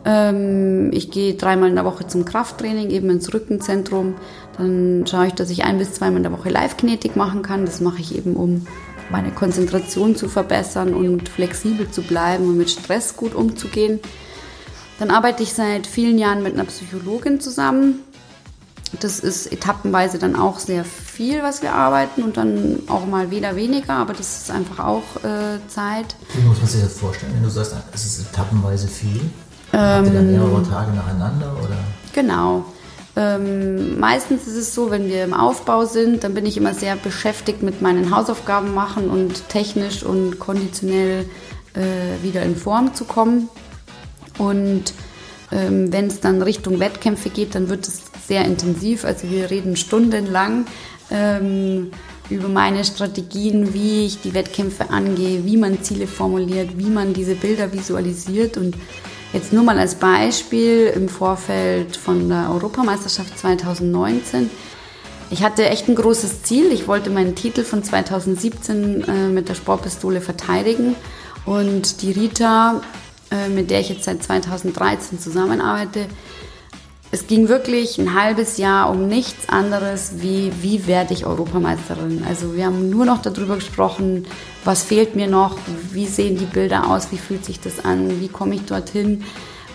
[0.04, 4.14] Ähm, ich gehe dreimal in der Woche zum Krafttraining, eben ins Rückenzentrum.
[4.56, 7.66] Dann schaue ich, dass ich ein bis zweimal in der Woche Live-Kinetik machen kann.
[7.66, 8.66] Das mache ich eben, um
[9.10, 14.00] meine Konzentration zu verbessern und flexibel zu bleiben und mit Stress gut umzugehen.
[14.98, 18.00] Dann arbeite ich seit vielen Jahren mit einer Psychologin zusammen.
[19.00, 23.56] Das ist etappenweise dann auch sehr viel, was wir arbeiten und dann auch mal wieder
[23.56, 26.16] weniger, aber das ist einfach auch äh, Zeit.
[26.34, 29.20] Wie muss man sich das vorstellen, wenn du sagst, es ist etappenweise viel?
[29.72, 31.52] Habt ihr dann mehrere ähm, Tage nacheinander?
[31.62, 31.76] Oder?
[32.12, 32.64] Genau.
[33.16, 36.96] Ähm, meistens ist es so, wenn wir im Aufbau sind, dann bin ich immer sehr
[36.96, 41.24] beschäftigt mit meinen Hausaufgaben machen und technisch und konditionell
[41.74, 43.48] äh, wieder in Form zu kommen.
[44.38, 44.94] Und
[45.52, 49.04] ähm, wenn es dann Richtung Wettkämpfe geht, dann wird es sehr intensiv.
[49.04, 50.66] Also wir reden stundenlang
[51.10, 51.90] ähm,
[52.30, 57.34] über meine Strategien, wie ich die Wettkämpfe angehe, wie man Ziele formuliert, wie man diese
[57.34, 58.74] Bilder visualisiert und
[59.34, 64.48] Jetzt nur mal als Beispiel im Vorfeld von der Europameisterschaft 2019.
[65.30, 66.70] Ich hatte echt ein großes Ziel.
[66.70, 70.94] Ich wollte meinen Titel von 2017 äh, mit der Sportpistole verteidigen.
[71.46, 72.80] Und die Rita,
[73.32, 76.06] äh, mit der ich jetzt seit 2013 zusammenarbeite,
[77.14, 82.24] es ging wirklich ein halbes Jahr um nichts anderes, wie wie werde ich Europameisterin.
[82.28, 84.26] Also wir haben nur noch darüber gesprochen,
[84.64, 85.56] was fehlt mir noch,
[85.92, 89.22] wie sehen die Bilder aus, wie fühlt sich das an, wie komme ich dorthin,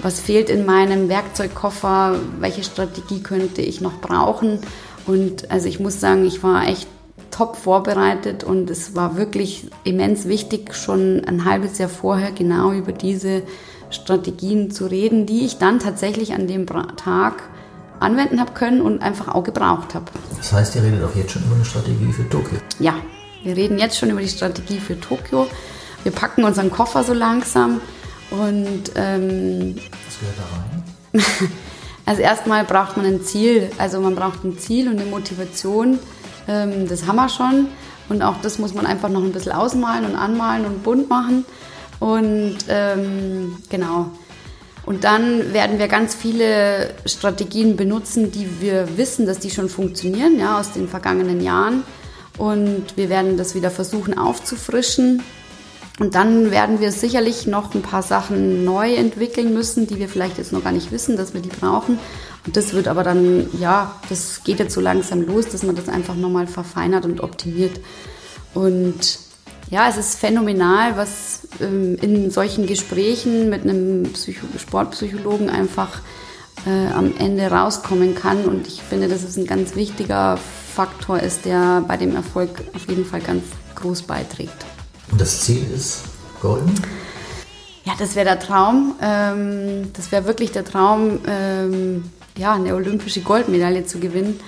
[0.02, 4.60] was fehlt in meinem Werkzeugkoffer, welche Strategie könnte ich noch brauchen.
[5.08, 6.90] Und also ich muss sagen, ich war echt
[7.32, 12.92] top vorbereitet und es war wirklich immens wichtig, schon ein halbes Jahr vorher genau über
[12.92, 13.44] diese
[13.90, 17.44] Strategien zu reden, die ich dann tatsächlich an dem Tag
[18.00, 20.06] anwenden habe können und einfach auch gebraucht habe.
[20.38, 22.58] Das heißt, ihr redet auch jetzt schon über eine Strategie für Tokio?
[22.80, 22.96] Ja,
[23.44, 25.48] wir reden jetzt schon über die Strategie für Tokio.
[26.04, 27.82] Wir packen unseren Koffer so langsam
[28.32, 29.76] und ähm,
[30.06, 31.52] was gehört da rein?
[32.06, 36.00] also erstmal braucht man ein Ziel, also man braucht ein Ziel und eine Motivation.
[36.48, 37.68] Ähm, das haben wir schon
[38.08, 41.46] und auch das muss man einfach noch ein bisschen ausmalen und anmalen und bunt machen.
[42.00, 44.12] Und ähm, genau.
[44.86, 50.40] Und dann werden wir ganz viele Strategien benutzen, die wir wissen, dass die schon funktionieren,
[50.40, 51.84] ja, aus den vergangenen Jahren.
[52.38, 55.22] Und wir werden das wieder versuchen aufzufrischen.
[56.00, 60.38] Und dann werden wir sicherlich noch ein paar Sachen neu entwickeln müssen, die wir vielleicht
[60.38, 62.00] jetzt noch gar nicht wissen, dass wir die brauchen.
[62.46, 65.90] Und das wird aber dann, ja, das geht jetzt so langsam los, dass man das
[65.90, 67.80] einfach nochmal verfeinert und optimiert.
[68.54, 69.20] Und
[69.70, 76.02] ja, es ist phänomenal, was ähm, in solchen Gesprächen mit einem Psycho Sportpsychologen einfach
[76.66, 78.46] äh, am Ende rauskommen kann.
[78.46, 80.38] Und ich finde, dass es ein ganz wichtiger
[80.76, 83.44] Faktor ist, der bei dem Erfolg auf jeden Fall ganz
[83.76, 84.66] groß beiträgt.
[85.12, 86.04] Und das Ziel ist
[86.42, 86.74] golden?
[87.86, 88.96] Ja, das wäre der Traum.
[89.02, 92.06] Ähm, das wäre wirklich der Traum, ähm,
[92.38, 94.40] ja, eine olympische Goldmedaille zu gewinnen.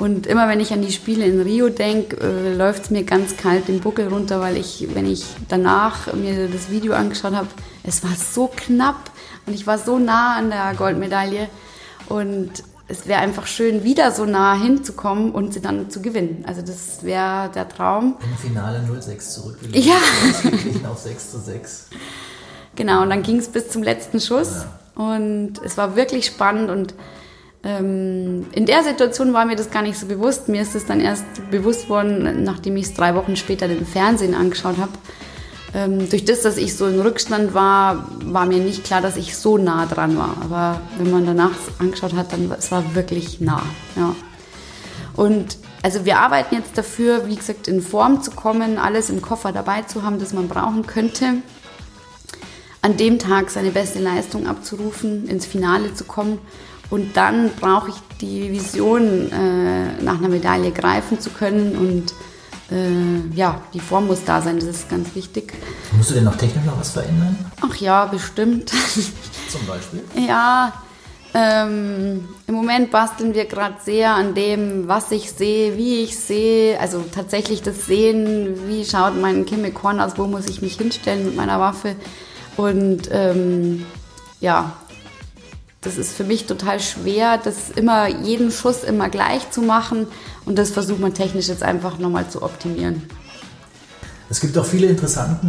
[0.00, 3.36] Und immer wenn ich an die Spiele in Rio denke, äh, läuft es mir ganz
[3.36, 7.48] kalt den Buckel runter, weil ich, wenn ich danach mir das Video angeschaut habe,
[7.84, 9.10] es war so knapp
[9.46, 11.48] und ich war so nah an der Goldmedaille.
[12.08, 12.50] Und
[12.88, 16.44] es wäre einfach schön, wieder so nah hinzukommen und sie dann zu gewinnen.
[16.46, 18.16] Also das wäre der Traum.
[18.22, 19.84] Im Finale 0-6 zurückgelegt.
[19.84, 19.96] Ja.
[20.90, 21.88] auf 6 zu 6.
[22.74, 24.64] Genau, und dann ging es bis zum letzten Schuss.
[24.96, 25.04] Ja.
[25.04, 26.94] Und es war wirklich spannend und
[27.62, 30.48] ähm, in der Situation war mir das gar nicht so bewusst.
[30.48, 34.34] Mir ist es dann erst bewusst worden, nachdem ich es drei Wochen später im Fernsehen
[34.34, 34.92] angeschaut habe.
[35.74, 39.36] Ähm, durch das, dass ich so im Rückstand war, war mir nicht klar, dass ich
[39.36, 40.36] so nah dran war.
[40.42, 43.62] Aber wenn man danach angeschaut hat, dann es war wirklich nah.
[43.94, 44.16] Ja.
[45.14, 49.52] Und also wir arbeiten jetzt dafür, wie gesagt, in Form zu kommen, alles im Koffer
[49.52, 51.34] dabei zu haben, das man brauchen könnte.
[52.82, 56.38] An dem Tag seine beste Leistung abzurufen, ins Finale zu kommen.
[56.90, 62.12] Und dann brauche ich die Vision, äh, nach einer Medaille greifen zu können und
[62.70, 65.54] äh, ja, die Form muss da sein, das ist ganz wichtig.
[65.96, 67.36] Musst du denn noch technisch noch was verändern?
[67.60, 68.70] Ach ja, bestimmt.
[68.70, 70.02] Zum Beispiel?
[70.28, 70.72] ja,
[71.32, 76.78] ähm, im Moment basteln wir gerade sehr an dem, was ich sehe, wie ich sehe.
[76.80, 81.36] Also tatsächlich das Sehen, wie schaut mein Korn aus, wo muss ich mich hinstellen mit
[81.36, 81.94] meiner Waffe.
[82.56, 83.86] Und ähm,
[84.40, 84.72] ja,
[85.80, 90.06] das ist für mich total schwer, das immer jeden Schuss immer gleich zu machen
[90.44, 93.02] und das versucht man technisch jetzt einfach nochmal zu optimieren.
[94.28, 95.46] Es gibt auch viele interessante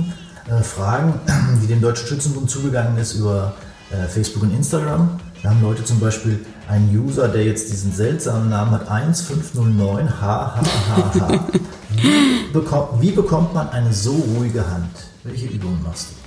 [0.50, 1.20] äh, Fragen,
[1.62, 3.56] die dem Deutschen Schützenbund zugegangen ist über
[3.92, 5.20] äh, Facebook und Instagram.
[5.44, 11.40] Da haben Leute zum Beispiel einen User, der jetzt diesen seltsamen Namen hat, 1509 HHHH.
[11.90, 14.92] Wie bekommt, wie bekommt man eine so ruhige Hand?
[15.26, 16.21] Welche Übungen machst du?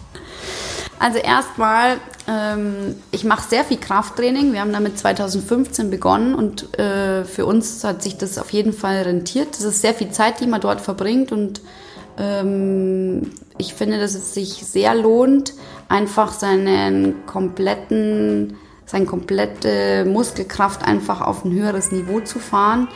[0.98, 4.52] Also erstmal, ähm, ich mache sehr viel Krafttraining.
[4.52, 9.02] Wir haben damit 2015 begonnen und äh, für uns hat sich das auf jeden Fall
[9.02, 9.48] rentiert.
[9.52, 11.60] Das ist sehr viel Zeit, die man dort verbringt und
[12.18, 15.54] ähm, ich finde, dass es sich sehr lohnt,
[15.88, 22.88] einfach seinen kompletten, seine komplette Muskelkraft einfach auf ein höheres Niveau zu fahren,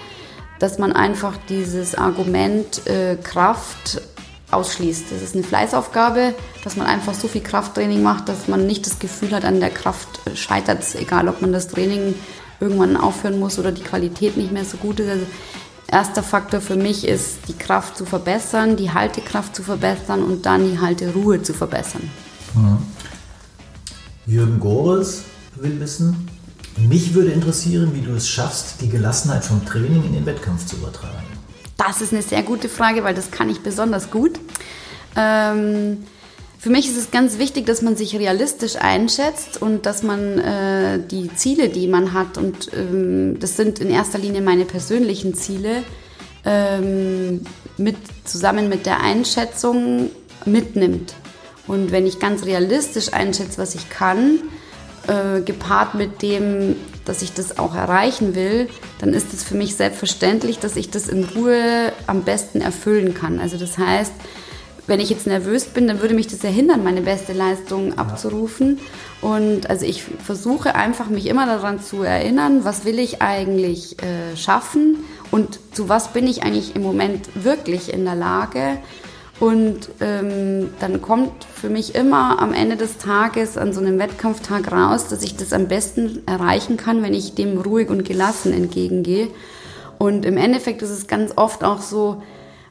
[0.59, 4.03] dass man einfach dieses Argument äh, Kraft
[4.51, 5.07] ausschließt.
[5.11, 6.35] Das ist eine Fleißaufgabe,
[6.65, 9.71] dass man einfach so viel Krafttraining macht, dass man nicht das Gefühl hat, an der
[9.71, 12.15] Kraft scheitert es, egal ob man das Training
[12.61, 15.11] irgendwann aufhören muss oder die Qualität nicht mehr so gut ist.
[15.11, 15.27] Also
[15.87, 20.71] erster Faktor für mich ist, die Kraft zu verbessern, die Haltekraft zu verbessern und dann
[20.71, 22.11] die Halteruhe zu verbessern.
[22.55, 22.79] Mhm.
[24.27, 25.23] Jürgen Gores
[25.57, 26.29] will wissen,
[26.77, 30.77] mich würde interessieren, wie du es schaffst, die Gelassenheit vom Training in den Wettkampf zu
[30.77, 31.38] übertragen.
[31.79, 34.33] Das ist eine sehr gute Frage, weil das kann ich besonders gut.
[35.17, 36.05] Ähm,
[36.59, 40.99] für mich ist es ganz wichtig, dass man sich realistisch einschätzt und dass man äh,
[40.99, 45.85] die Ziele, die man hat, und ähm, das sind in erster Linie meine persönlichen Ziele,
[46.45, 47.43] ähm,
[47.77, 50.11] mit, zusammen mit der Einschätzung
[50.47, 51.15] mitnimmt.
[51.69, 54.41] Und wenn ich ganz realistisch einschätze, was ich kann,
[55.07, 56.75] äh, gepaart mit dem,
[57.09, 58.69] dass ich das auch erreichen will,
[58.99, 63.41] dann ist es für mich selbstverständlich, dass ich das in Ruhe am besten erfüllen kann.
[63.41, 64.13] Also das heißt,
[64.87, 68.79] wenn ich jetzt nervös bin, dann würde mich das erhindern, meine beste Leistung abzurufen.
[69.21, 74.37] Und also ich versuche einfach, mich immer daran zu erinnern, was will ich eigentlich äh,
[74.37, 78.79] schaffen und zu was bin ich eigentlich im Moment wirklich in der Lage
[79.41, 84.73] und ähm, dann kommt für mich immer am Ende des Tages an so einem Wettkampftag
[84.73, 89.29] raus, dass ich das am besten erreichen kann, wenn ich dem ruhig und gelassen entgegengehe.
[89.99, 92.23] Und im Endeffekt ist es ganz oft auch so,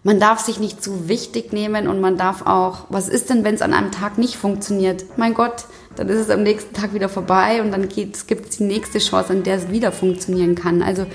[0.03, 3.56] man darf sich nicht zu wichtig nehmen und man darf auch, was ist denn, wenn
[3.56, 5.06] es an einem Tag nicht funktioniert?
[5.17, 8.63] Mein Gott, dann ist es am nächsten Tag wieder vorbei und dann gibt es die
[8.63, 10.82] nächste Chance, an der es wieder funktionieren kann.
[10.82, 11.06] Also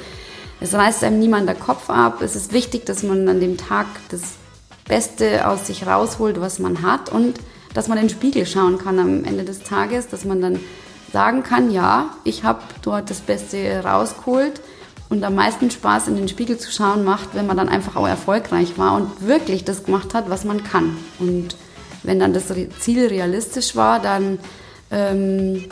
[0.60, 2.22] es reißt einem niemand der Kopf ab.
[2.22, 4.22] Es ist wichtig, dass man an dem Tag das
[4.86, 7.38] Beste aus sich rausholt, was man hat und
[7.74, 10.60] dass man in den Spiegel schauen kann am Ende des Tages, dass man dann
[11.12, 14.60] sagen kann, ja, ich habe dort das Beste rausgeholt
[15.08, 18.08] und am meisten Spaß in den Spiegel zu schauen macht, wenn man dann einfach auch
[18.08, 20.96] erfolgreich war und wirklich das gemacht hat, was man kann.
[21.18, 21.56] Und
[22.02, 22.44] wenn dann das
[22.80, 24.38] Ziel realistisch war, dann
[24.90, 25.66] ähm,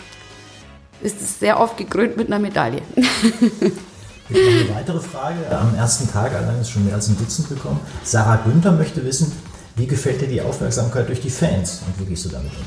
[1.02, 2.82] ist es sehr oft gekrönt mit einer Medaille.
[4.38, 5.38] noch eine weitere Frage.
[5.50, 7.80] Am ersten Tag allein ist schon mehr als ein Dutzend gekommen.
[8.04, 9.32] Sarah Günther möchte wissen,
[9.76, 12.64] wie gefällt dir die Aufmerksamkeit durch die Fans und wie gehst du damit um?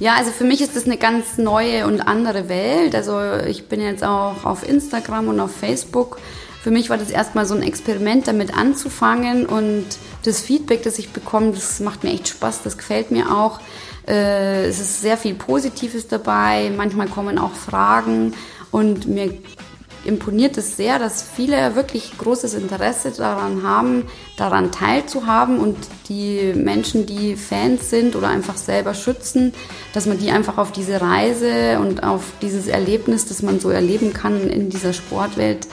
[0.00, 2.94] Ja, also für mich ist das eine ganz neue und andere Welt.
[2.94, 6.18] Also ich bin jetzt auch auf Instagram und auf Facebook.
[6.62, 9.84] Für mich war das erstmal so ein Experiment, damit anzufangen und
[10.24, 13.60] das Feedback, das ich bekomme, das macht mir echt Spaß, das gefällt mir auch.
[14.06, 18.34] Äh, es ist sehr viel Positives dabei, manchmal kommen auch Fragen
[18.70, 19.34] und mir
[20.04, 24.04] imponiert es sehr, dass viele wirklich großes Interesse daran haben,
[24.36, 25.76] daran teilzuhaben und
[26.08, 29.54] die Menschen, die Fans sind oder einfach selber schützen,
[29.92, 34.12] dass man die einfach auf diese Reise und auf dieses Erlebnis, das man so erleben
[34.12, 35.68] kann in dieser Sportwelt,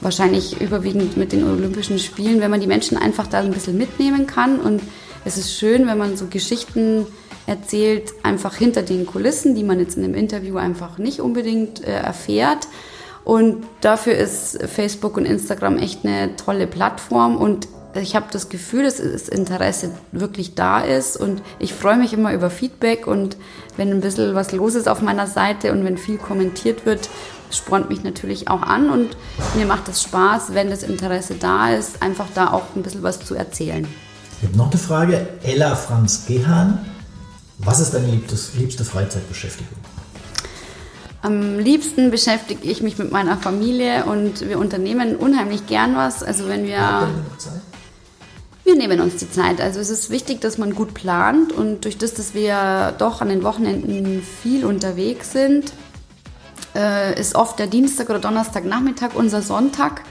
[0.00, 4.26] wahrscheinlich überwiegend mit den Olympischen Spielen, wenn man die Menschen einfach da ein bisschen mitnehmen
[4.26, 4.60] kann.
[4.60, 4.82] Und
[5.24, 7.06] es ist schön, wenn man so Geschichten
[7.46, 11.92] erzählt, einfach hinter den Kulissen, die man jetzt in einem Interview einfach nicht unbedingt äh,
[11.92, 12.68] erfährt.
[13.24, 18.82] Und dafür ist Facebook und Instagram echt eine tolle Plattform und ich habe das Gefühl,
[18.82, 23.36] dass das Interesse wirklich da ist und ich freue mich immer über Feedback und
[23.76, 27.08] wenn ein bisschen was los ist auf meiner Seite und wenn viel kommentiert wird,
[27.52, 29.16] spornt mich natürlich auch an und
[29.54, 33.20] mir macht es Spaß, wenn das Interesse da ist, einfach da auch ein bisschen was
[33.20, 33.86] zu erzählen.
[34.40, 35.28] Ich habe noch eine Frage.
[35.44, 36.80] Ella Franz Gehan,
[37.58, 39.78] was ist deine liebste Freizeitbeschäftigung?
[41.24, 46.22] Am liebsten beschäftige ich mich mit meiner Familie und wir unternehmen unheimlich gern was.
[46.22, 47.08] Also wenn wir...
[48.62, 49.58] Wir nehmen uns die Zeit.
[49.58, 53.30] Also es ist wichtig, dass man gut plant und durch das, dass wir doch an
[53.30, 55.72] den Wochenenden viel unterwegs sind,
[56.74, 60.02] äh, ist oft der Dienstag oder Donnerstagnachmittag unser Sonntag.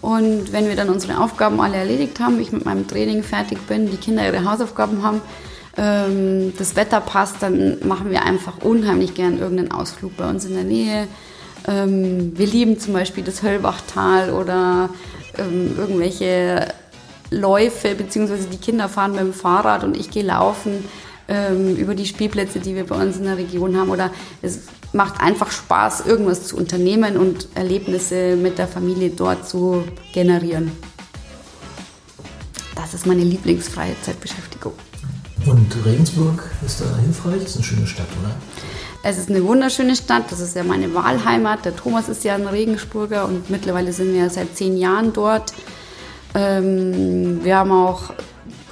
[0.00, 3.90] Und wenn wir dann unsere Aufgaben alle erledigt haben, ich mit meinem Training fertig bin,
[3.90, 5.20] die Kinder ihre Hausaufgaben haben,
[5.76, 10.54] ähm, das Wetter passt, dann machen wir einfach unheimlich gern irgendeinen Ausflug bei uns in
[10.54, 11.08] der Nähe.
[11.66, 14.90] Ähm, wir lieben zum Beispiel das Höllbachtal oder
[15.38, 16.68] ähm, irgendwelche
[17.30, 20.84] Läufe, beziehungsweise die Kinder fahren mit dem Fahrrad und ich gehe laufen
[21.28, 23.90] ähm, über die Spielplätze, die wir bei uns in der Region haben.
[23.90, 24.10] Oder
[24.42, 24.60] es
[24.92, 30.70] macht einfach Spaß, irgendwas zu unternehmen und Erlebnisse mit der Familie dort zu generieren.
[32.76, 34.72] Das ist meine Lieblingsfreizeitbeschäftigung.
[35.46, 37.42] Und Regensburg ist da hilfreich?
[37.42, 38.34] Das ist eine schöne Stadt, oder?
[39.02, 41.66] Es ist eine wunderschöne Stadt, das ist ja meine Wahlheimat.
[41.66, 45.52] Der Thomas ist ja ein Regensburger und mittlerweile sind wir seit zehn Jahren dort.
[46.34, 48.14] Ähm, wir haben auch,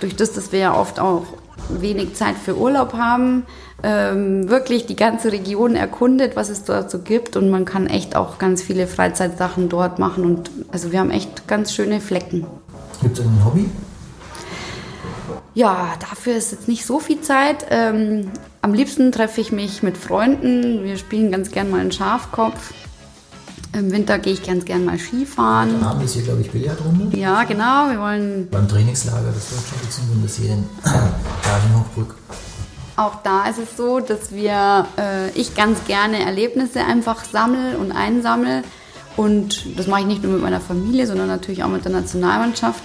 [0.00, 1.26] durch das, dass wir ja oft auch
[1.68, 3.44] wenig Zeit für Urlaub haben,
[3.82, 8.16] ähm, wirklich die ganze Region erkundet, was es dort so gibt und man kann echt
[8.16, 12.46] auch ganz viele Freizeitsachen dort machen und also wir haben echt ganz schöne Flecken.
[13.02, 13.68] Gibt es ein Hobby?
[15.54, 17.66] Ja, dafür ist jetzt nicht so viel Zeit.
[17.70, 18.30] Ähm,
[18.62, 20.84] am liebsten treffe ich mich mit Freunden.
[20.84, 22.72] Wir spielen ganz gern mal einen Schafkopf.
[23.74, 25.76] Im Winter gehe ich ganz gern mal Skifahren.
[25.76, 27.16] Heute Abend ist hier, glaube ich, Billardrunde.
[27.16, 27.90] Ja, genau.
[27.90, 28.48] Wir wollen.
[28.50, 32.14] Beim Trainingslager des Deutschen Schützenbundes hier in Hochbrück.
[32.96, 37.92] Auch da ist es so, dass wir, äh, ich ganz gerne Erlebnisse einfach sammle und
[37.92, 38.62] einsammle.
[39.16, 42.82] Und das mache ich nicht nur mit meiner Familie, sondern natürlich auch mit der Nationalmannschaft.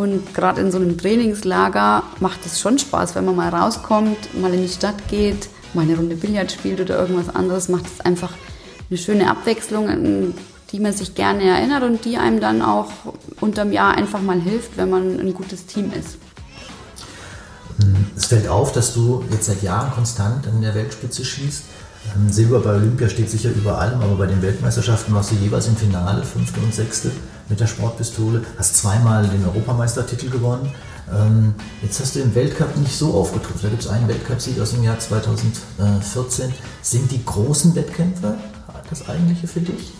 [0.00, 4.54] Und gerade in so einem Trainingslager macht es schon Spaß, wenn man mal rauskommt, mal
[4.54, 8.32] in die Stadt geht, mal eine Runde Billard spielt oder irgendwas anderes, macht es einfach
[8.88, 10.32] eine schöne Abwechslung,
[10.72, 12.90] die man sich gerne erinnert und die einem dann auch
[13.42, 16.16] unterm Jahr einfach mal hilft, wenn man ein gutes Team ist.
[18.16, 21.64] Es fällt auf, dass du jetzt seit Jahren konstant an der Weltspitze schießt.
[22.16, 25.66] Ähm, Silber bei Olympia steht sicher über allem, aber bei den Weltmeisterschaften warst du jeweils
[25.68, 27.10] im Finale, fünfte und sechste
[27.48, 30.72] mit der Sportpistole, hast zweimal den Europameistertitel gewonnen.
[31.12, 33.64] Ähm, jetzt hast du im Weltcup nicht so aufgetrumpft.
[33.64, 36.52] Da gibt es einen Weltcup-Sieg aus dem Jahr 2014.
[36.82, 38.34] Sind die großen Wettkämpfe
[38.88, 39.92] das eigentliche für dich?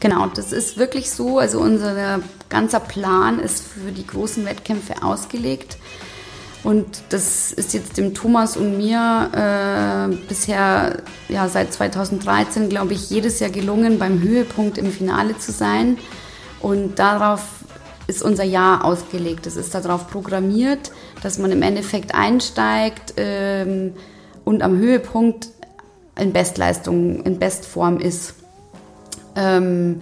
[0.00, 1.38] Genau, das ist wirklich so.
[1.38, 5.78] Also unser ganzer Plan ist für die großen Wettkämpfe ausgelegt.
[6.64, 13.08] Und das ist jetzt dem Thomas und mir äh, bisher ja, seit 2013, glaube ich,
[13.10, 15.98] jedes Jahr gelungen, beim Höhepunkt im Finale zu sein.
[16.60, 17.42] Und darauf
[18.06, 19.46] ist unser Jahr ausgelegt.
[19.46, 20.92] Es ist darauf programmiert,
[21.22, 23.94] dass man im Endeffekt einsteigt ähm,
[24.44, 25.48] und am Höhepunkt
[26.18, 28.34] in Bestleistung, in Bestform ist.
[29.34, 30.00] Ähm,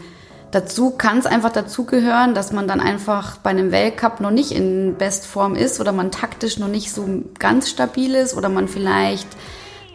[0.54, 4.94] Dazu kann es einfach dazugehören, dass man dann einfach bei einem Weltcup noch nicht in
[4.96, 9.26] Bestform ist oder man taktisch noch nicht so ganz stabil ist oder man vielleicht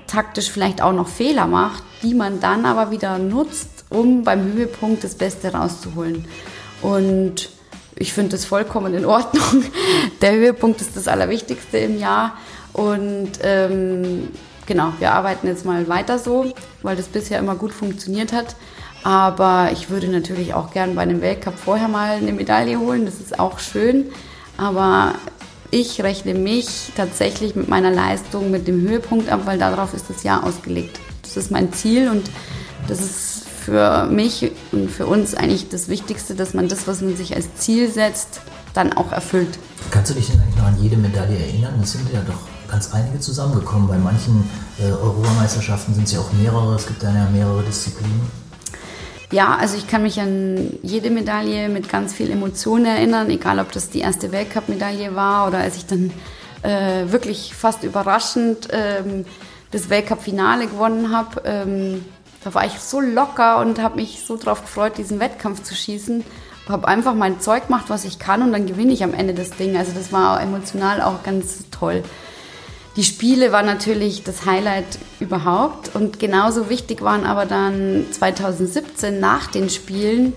[0.06, 5.02] taktisch vielleicht auch noch Fehler macht, die man dann aber wieder nutzt, um beim Höhepunkt
[5.06, 6.26] das Beste rauszuholen.
[6.82, 7.52] Und
[7.96, 9.64] ich finde das vollkommen in Ordnung.
[10.22, 12.34] Der Höhepunkt ist das Allerwichtigste im Jahr.
[12.74, 14.28] Und ähm,
[14.66, 16.52] genau, wir arbeiten jetzt mal weiter so,
[16.82, 18.58] weil das bisher immer gut funktioniert hat.
[19.04, 23.06] Aber ich würde natürlich auch gern bei einem Weltcup vorher mal eine Medaille holen.
[23.06, 24.08] Das ist auch schön.
[24.58, 25.14] Aber
[25.72, 30.24] ich rechne mich tatsächlich mit meiner Leistung, mit dem Höhepunkt ab, weil darauf ist das
[30.24, 31.00] Jahr ausgelegt.
[31.22, 32.30] Das ist mein Ziel und
[32.88, 37.16] das ist für mich und für uns eigentlich das Wichtigste, dass man das, was man
[37.16, 38.42] sich als Ziel setzt,
[38.74, 39.60] dann auch erfüllt.
[39.92, 41.80] Kannst du dich denn eigentlich noch an jede Medaille erinnern?
[41.82, 43.88] Es sind ja doch ganz einige zusammengekommen.
[43.88, 46.76] Bei manchen äh, Europameisterschaften sind es ja auch mehrere.
[46.76, 48.22] Es gibt dann ja mehrere Disziplinen.
[49.32, 53.72] Ja, also ich kann mich an jede Medaille mit ganz viel Emotionen erinnern, egal ob
[53.72, 56.12] das die erste Weltcup-Medaille war oder als ich dann
[56.64, 59.26] äh, wirklich fast überraschend ähm,
[59.72, 61.44] das Weltcup-Finale gewonnen habe.
[61.46, 62.06] Ähm,
[62.44, 66.24] da war ich so locker und habe mich so drauf gefreut, diesen Wettkampf zu schießen.
[66.68, 69.52] Habe einfach mein Zeug gemacht, was ich kann und dann gewinne ich am Ende das
[69.52, 69.78] Ding.
[69.78, 72.04] Also das war emotional auch ganz toll.
[72.96, 79.48] Die Spiele waren natürlich das Highlight überhaupt und genauso wichtig waren aber dann 2017 nach
[79.48, 80.34] den Spielen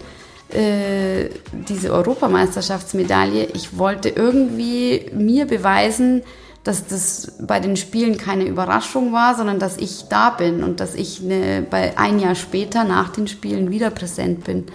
[0.51, 1.31] äh,
[1.69, 3.47] diese Europameisterschaftsmedaille.
[3.55, 6.23] Ich wollte irgendwie mir beweisen,
[6.63, 10.95] dass das bei den Spielen keine Überraschung war, sondern dass ich da bin und dass
[10.95, 14.67] ich eine, bei ein Jahr später nach den Spielen wieder präsent bin.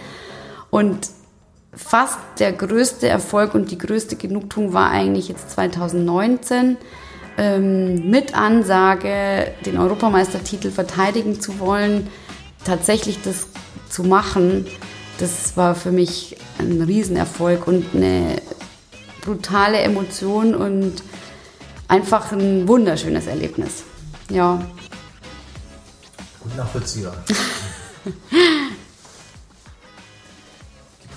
[0.70, 1.10] Und
[1.74, 6.78] fast der größte Erfolg und die größte Genugtuung war eigentlich jetzt 2019
[7.38, 12.10] ähm, mit Ansage, den Europameistertitel verteidigen zu wollen,
[12.66, 13.48] tatsächlich das
[13.90, 14.66] zu machen.
[15.20, 18.42] Das war für mich ein Riesenerfolg und eine
[19.22, 21.04] brutale Emotion und
[21.88, 23.84] einfach ein wunderschönes Erlebnis.
[24.30, 24.62] Ja.
[26.40, 27.16] Gut nachvollziehbar.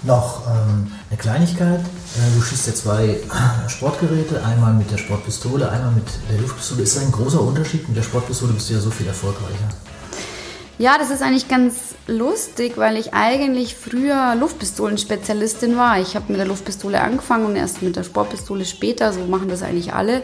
[0.02, 1.80] Noch ähm, eine Kleinigkeit.
[1.80, 3.20] Äh, du schießt ja zwei
[3.68, 6.82] Sportgeräte, einmal mit der Sportpistole, einmal mit der Luftpistole.
[6.82, 7.86] Ist das ein großer Unterschied?
[7.86, 9.68] Mit der Sportpistole bist du ja so viel erfolgreicher.
[10.78, 16.00] Ja, das ist eigentlich ganz lustig, weil ich eigentlich früher Luftpistolenspezialistin war.
[16.00, 19.12] Ich habe mit der Luftpistole angefangen und erst mit der Sportpistole später.
[19.12, 20.22] So machen das eigentlich alle.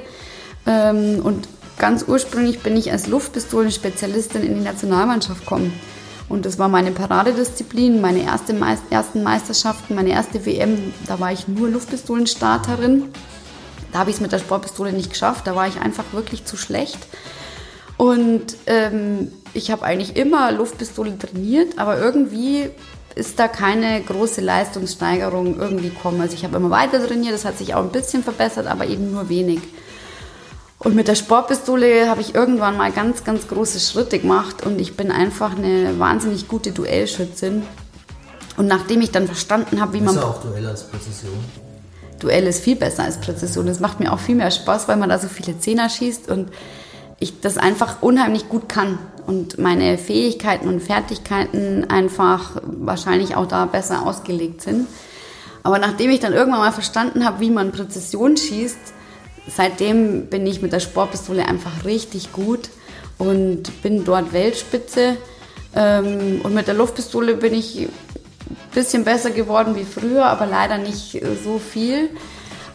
[0.66, 1.46] Ähm, und
[1.76, 5.78] ganz ursprünglich bin ich als Luftpistolenspezialistin in die Nationalmannschaft gekommen.
[6.28, 10.92] Und das war meine Paradedisziplin, meine erste Meist ersten Meisterschaften, meine erste WM.
[11.06, 13.04] Da war ich nur Luftpistolenstarterin.
[13.92, 15.46] Da habe ich es mit der Sportpistole nicht geschafft.
[15.46, 16.98] Da war ich einfach wirklich zu schlecht.
[17.96, 22.70] Und ähm, ich habe eigentlich immer Luftpistole trainiert, aber irgendwie
[23.14, 26.20] ist da keine große Leistungssteigerung irgendwie gekommen.
[26.20, 29.10] Also ich habe immer weiter trainiert, das hat sich auch ein bisschen verbessert, aber eben
[29.12, 29.60] nur wenig.
[30.78, 34.96] Und mit der Sportpistole habe ich irgendwann mal ganz, ganz große Schritte gemacht und ich
[34.96, 37.62] bin einfach eine wahnsinnig gute Duellschützin.
[38.56, 40.14] Und nachdem ich dann verstanden habe, wie man.
[40.14, 41.34] Ist auch Duell als Präzision?
[42.18, 43.66] Duell ist viel besser als Präzision.
[43.66, 46.50] Das macht mir auch viel mehr Spaß, weil man da so viele Zehner schießt und
[47.18, 53.66] ich das einfach unheimlich gut kann und meine Fähigkeiten und Fertigkeiten einfach wahrscheinlich auch da
[53.66, 54.86] besser ausgelegt sind.
[55.62, 58.78] Aber nachdem ich dann irgendwann mal verstanden habe, wie man Präzision schießt,
[59.48, 62.70] seitdem bin ich mit der Sportpistole einfach richtig gut
[63.18, 65.16] und bin dort Weltspitze.
[65.74, 67.90] Ähm, und mit der Luftpistole bin ich ein
[68.74, 72.10] bisschen besser geworden wie früher, aber leider nicht so viel.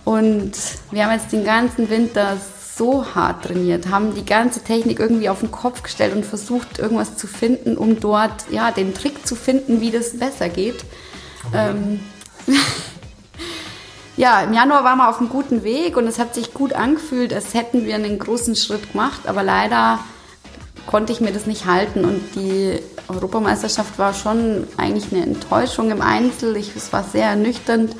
[0.03, 0.53] Und
[0.91, 2.37] wir haben jetzt den ganzen Winter
[2.75, 7.17] so hart trainiert, haben die ganze Technik irgendwie auf den Kopf gestellt und versucht, irgendwas
[7.17, 10.83] zu finden, um dort ja, den Trick zu finden, wie das besser geht.
[11.47, 11.69] Okay.
[11.69, 11.99] Ähm,
[14.21, 17.33] ja, im Januar waren wir auf einem guten Weg und es hat sich gut angefühlt,
[17.33, 19.97] als hätten wir einen großen Schritt gemacht, aber leider
[20.85, 26.03] konnte ich mir das nicht halten und die Europameisterschaft war schon eigentlich eine Enttäuschung im
[26.03, 26.55] Einzel.
[26.55, 27.95] Ich, es war sehr ernüchternd,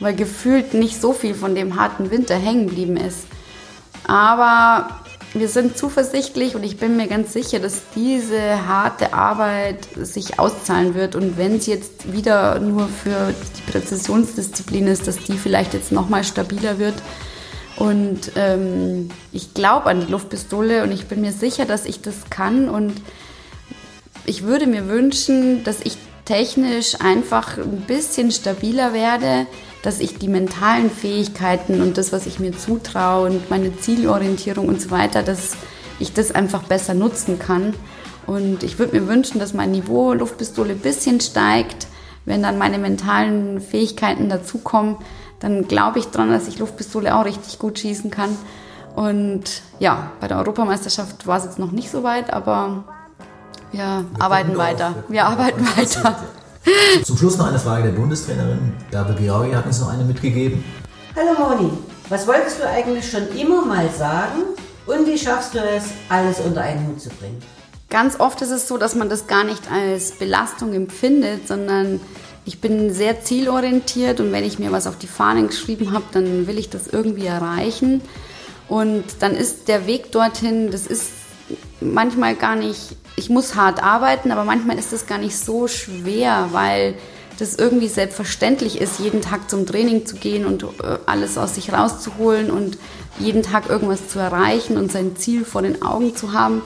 [0.00, 3.28] weil gefühlt nicht so viel von dem harten Winter hängen geblieben ist.
[4.04, 5.01] Aber
[5.34, 10.94] wir sind zuversichtlich und ich bin mir ganz sicher, dass diese harte Arbeit sich auszahlen
[10.94, 11.14] wird.
[11.14, 16.24] Und wenn es jetzt wieder nur für die Präzisionsdisziplin ist, dass die vielleicht jetzt nochmal
[16.24, 16.94] stabiler wird.
[17.76, 22.28] Und ähm, ich glaube an die Luftpistole und ich bin mir sicher, dass ich das
[22.28, 22.68] kann.
[22.68, 23.00] Und
[24.26, 29.46] ich würde mir wünschen, dass ich technisch einfach ein bisschen stabiler werde,
[29.82, 34.80] dass ich die mentalen Fähigkeiten und das, was ich mir zutraue und meine Zielorientierung und
[34.80, 35.56] so weiter, dass
[35.98, 37.74] ich das einfach besser nutzen kann.
[38.26, 41.88] Und ich würde mir wünschen, dass mein Niveau Luftpistole ein bisschen steigt.
[42.24, 44.96] Wenn dann meine mentalen Fähigkeiten dazukommen,
[45.40, 48.36] dann glaube ich dran, dass ich Luftpistole auch richtig gut schießen kann.
[48.94, 52.84] Und ja, bei der Europameisterschaft war es jetzt noch nicht so weit, aber
[53.72, 54.94] wir, wir arbeiten weiter.
[55.08, 56.20] Wir arbeiten weiter.
[57.04, 58.72] Zum Schluss noch eine Frage der Bundestrainerin.
[58.90, 60.64] Bärbel Georgi hat uns noch eine mitgegeben.
[61.16, 61.70] Hallo Moni,
[62.08, 64.42] was wolltest du eigentlich schon immer mal sagen
[64.86, 67.42] und wie schaffst du es, alles unter einen Hut zu bringen?
[67.90, 72.00] Ganz oft ist es so, dass man das gar nicht als Belastung empfindet, sondern
[72.44, 76.46] ich bin sehr zielorientiert und wenn ich mir was auf die Fahnen geschrieben habe, dann
[76.46, 78.00] will ich das irgendwie erreichen.
[78.68, 81.10] Und dann ist der Weg dorthin, das ist
[81.80, 86.48] manchmal gar nicht ich muss hart arbeiten, aber manchmal ist es gar nicht so schwer,
[86.52, 86.94] weil
[87.38, 91.72] das irgendwie selbstverständlich ist, jeden Tag zum Training zu gehen und äh, alles aus sich
[91.72, 92.78] rauszuholen und
[93.18, 96.62] jeden Tag irgendwas zu erreichen und sein Ziel vor den Augen zu haben.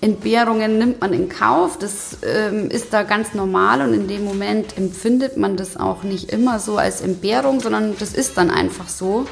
[0.00, 1.78] Entbehrungen nimmt man in Kauf.
[1.78, 6.30] Das ähm, ist da ganz normal und in dem Moment empfindet man das auch nicht
[6.30, 9.26] immer so als Entbehrung, sondern das ist dann einfach so.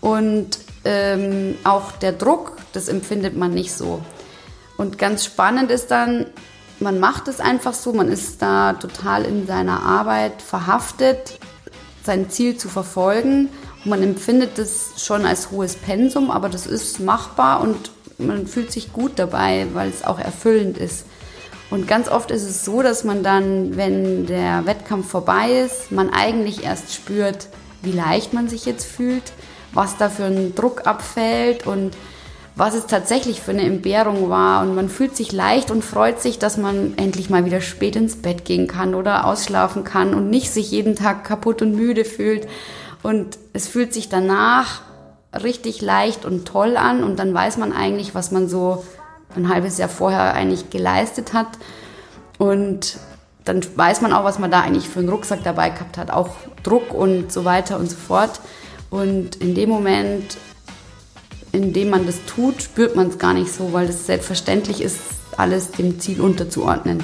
[0.00, 4.00] Und ähm, auch der Druck, das empfindet man nicht so.
[4.80, 6.24] Und ganz spannend ist dann,
[6.78, 11.38] man macht es einfach so, man ist da total in seiner Arbeit verhaftet,
[12.02, 13.50] sein Ziel zu verfolgen.
[13.84, 18.72] Und man empfindet das schon als hohes Pensum, aber das ist machbar und man fühlt
[18.72, 21.04] sich gut dabei, weil es auch erfüllend ist.
[21.68, 26.08] Und ganz oft ist es so, dass man dann, wenn der Wettkampf vorbei ist, man
[26.08, 27.48] eigentlich erst spürt,
[27.82, 29.34] wie leicht man sich jetzt fühlt,
[29.74, 31.94] was da für ein Druck abfällt und
[32.56, 34.62] was es tatsächlich für eine Entbehrung war.
[34.62, 38.16] Und man fühlt sich leicht und freut sich, dass man endlich mal wieder spät ins
[38.16, 42.46] Bett gehen kann oder ausschlafen kann und nicht sich jeden Tag kaputt und müde fühlt.
[43.02, 44.82] Und es fühlt sich danach
[45.32, 48.84] richtig leicht und toll an und dann weiß man eigentlich, was man so
[49.36, 51.46] ein halbes Jahr vorher eigentlich geleistet hat
[52.38, 52.98] und
[53.44, 56.36] dann weiß man auch, was man da eigentlich für einen Rucksack dabei gehabt hat, auch
[56.62, 58.40] Druck und so weiter und so fort.
[58.90, 60.36] Und in dem Moment,
[61.52, 64.98] in dem man das tut, spürt man es gar nicht so, weil es selbstverständlich ist,
[65.36, 67.02] alles dem Ziel unterzuordnen.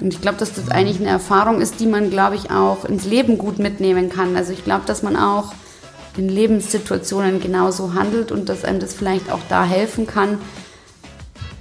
[0.00, 3.04] Und ich glaube, dass das eigentlich eine Erfahrung ist, die man, glaube ich, auch ins
[3.04, 4.34] Leben gut mitnehmen kann.
[4.34, 5.52] Also ich glaube, dass man auch
[6.16, 10.38] in Lebenssituationen genauso handelt und dass einem das vielleicht auch da helfen kann,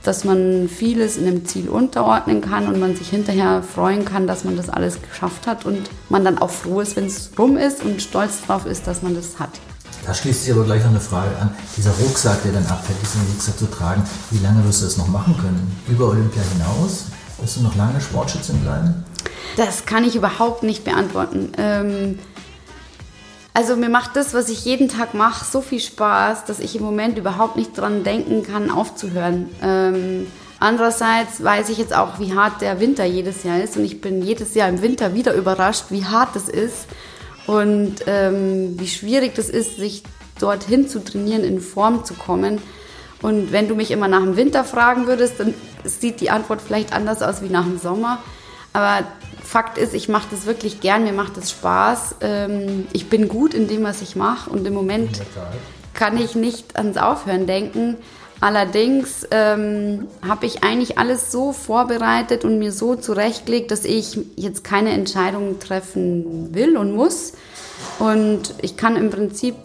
[0.03, 4.45] dass man vieles in dem Ziel unterordnen kann und man sich hinterher freuen kann, dass
[4.45, 7.83] man das alles geschafft hat und man dann auch froh ist, wenn es rum ist
[7.83, 9.51] und stolz drauf ist, dass man das hat.
[10.05, 11.51] Da schließt sich aber gleich noch eine Frage an.
[11.77, 15.07] Dieser Rucksack, der dann abfällt, diesen Rucksack zu tragen, wie lange wirst du das noch
[15.07, 15.75] machen können?
[15.87, 17.05] Über Olympia hinaus?
[17.39, 19.05] Wirst du noch lange Sportschützin bleiben?
[19.55, 21.51] Das kann ich überhaupt nicht beantworten.
[21.57, 22.19] Ähm,
[23.53, 26.83] also mir macht das, was ich jeden Tag mache, so viel Spaß, dass ich im
[26.83, 29.49] Moment überhaupt nicht dran denken kann, aufzuhören.
[29.61, 30.27] Ähm,
[30.59, 34.21] andererseits weiß ich jetzt auch, wie hart der Winter jedes Jahr ist und ich bin
[34.21, 36.85] jedes Jahr im Winter wieder überrascht, wie hart es ist
[37.49, 40.03] und ähm, wie schwierig das ist, sich
[40.39, 42.61] dorthin zu trainieren, in Form zu kommen.
[43.23, 46.93] Und wenn du mich immer nach dem Winter fragen würdest, dann sieht die Antwort vielleicht
[46.93, 48.19] anders aus wie nach dem Sommer.
[48.71, 49.03] Aber
[49.43, 52.17] Fakt ist, ich mache das wirklich gern, mir macht das Spaß.
[52.21, 55.19] Ähm, ich bin gut in dem, was ich mache und im Moment
[55.95, 57.97] kann ich nicht ans Aufhören denken.
[58.41, 64.63] Allerdings ähm, habe ich eigentlich alles so vorbereitet und mir so zurechtgelegt, dass ich jetzt
[64.63, 67.33] keine Entscheidungen treffen will und muss.
[67.99, 69.55] Und ich kann im Prinzip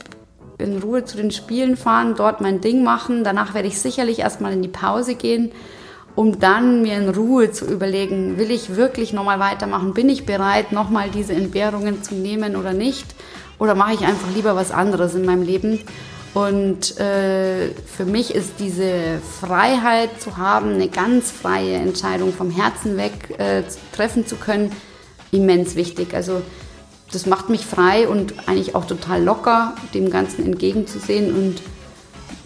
[0.58, 3.24] in Ruhe zu den Spielen fahren, dort mein Ding machen.
[3.24, 5.52] Danach werde ich sicherlich erstmal in die Pause gehen
[6.16, 9.94] um dann mir in Ruhe zu überlegen, will ich wirklich nochmal weitermachen?
[9.94, 13.06] Bin ich bereit, nochmal diese Entbehrungen zu nehmen oder nicht?
[13.58, 15.80] Oder mache ich einfach lieber was anderes in meinem Leben?
[16.35, 22.97] Und äh, für mich ist diese Freiheit zu haben, eine ganz freie Entscheidung vom Herzen
[22.97, 23.62] weg äh,
[23.95, 24.72] treffen zu können,
[25.30, 26.12] immens wichtig.
[26.12, 26.43] Also
[27.12, 31.62] das macht mich frei und eigentlich auch total locker, dem Ganzen entgegenzusehen und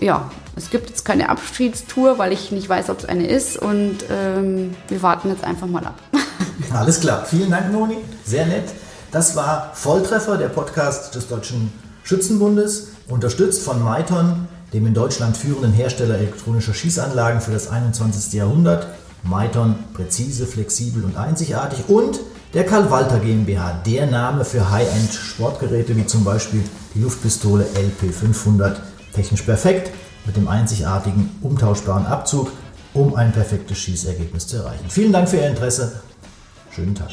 [0.00, 3.98] ja, es gibt jetzt keine Abschiedstour, weil ich nicht weiß, ob es eine ist und
[4.10, 5.98] ähm, wir warten jetzt einfach mal ab.
[6.72, 7.24] Alles klar.
[7.24, 7.96] Vielen Dank, Noni.
[8.24, 8.64] Sehr nett.
[9.10, 11.72] Das war Volltreffer, der Podcast des Deutschen
[12.04, 18.32] Schützenbundes, unterstützt von Maiton, dem in Deutschland führenden Hersteller elektronischer Schießanlagen für das 21.
[18.34, 18.86] Jahrhundert.
[19.22, 21.88] Maiton, präzise, flexibel und einzigartig.
[21.88, 22.20] Und
[22.54, 26.62] der Karl Walter GmbH, der Name für High-End-Sportgeräte wie zum Beispiel
[26.94, 28.76] die Luftpistole LP500
[29.12, 29.90] technisch perfekt
[30.24, 32.50] mit dem einzigartigen umtauschbaren Abzug,
[32.94, 34.86] um ein perfektes Schießergebnis zu erreichen.
[34.88, 36.00] Vielen Dank für Ihr Interesse.
[36.70, 37.10] Schönen Tag.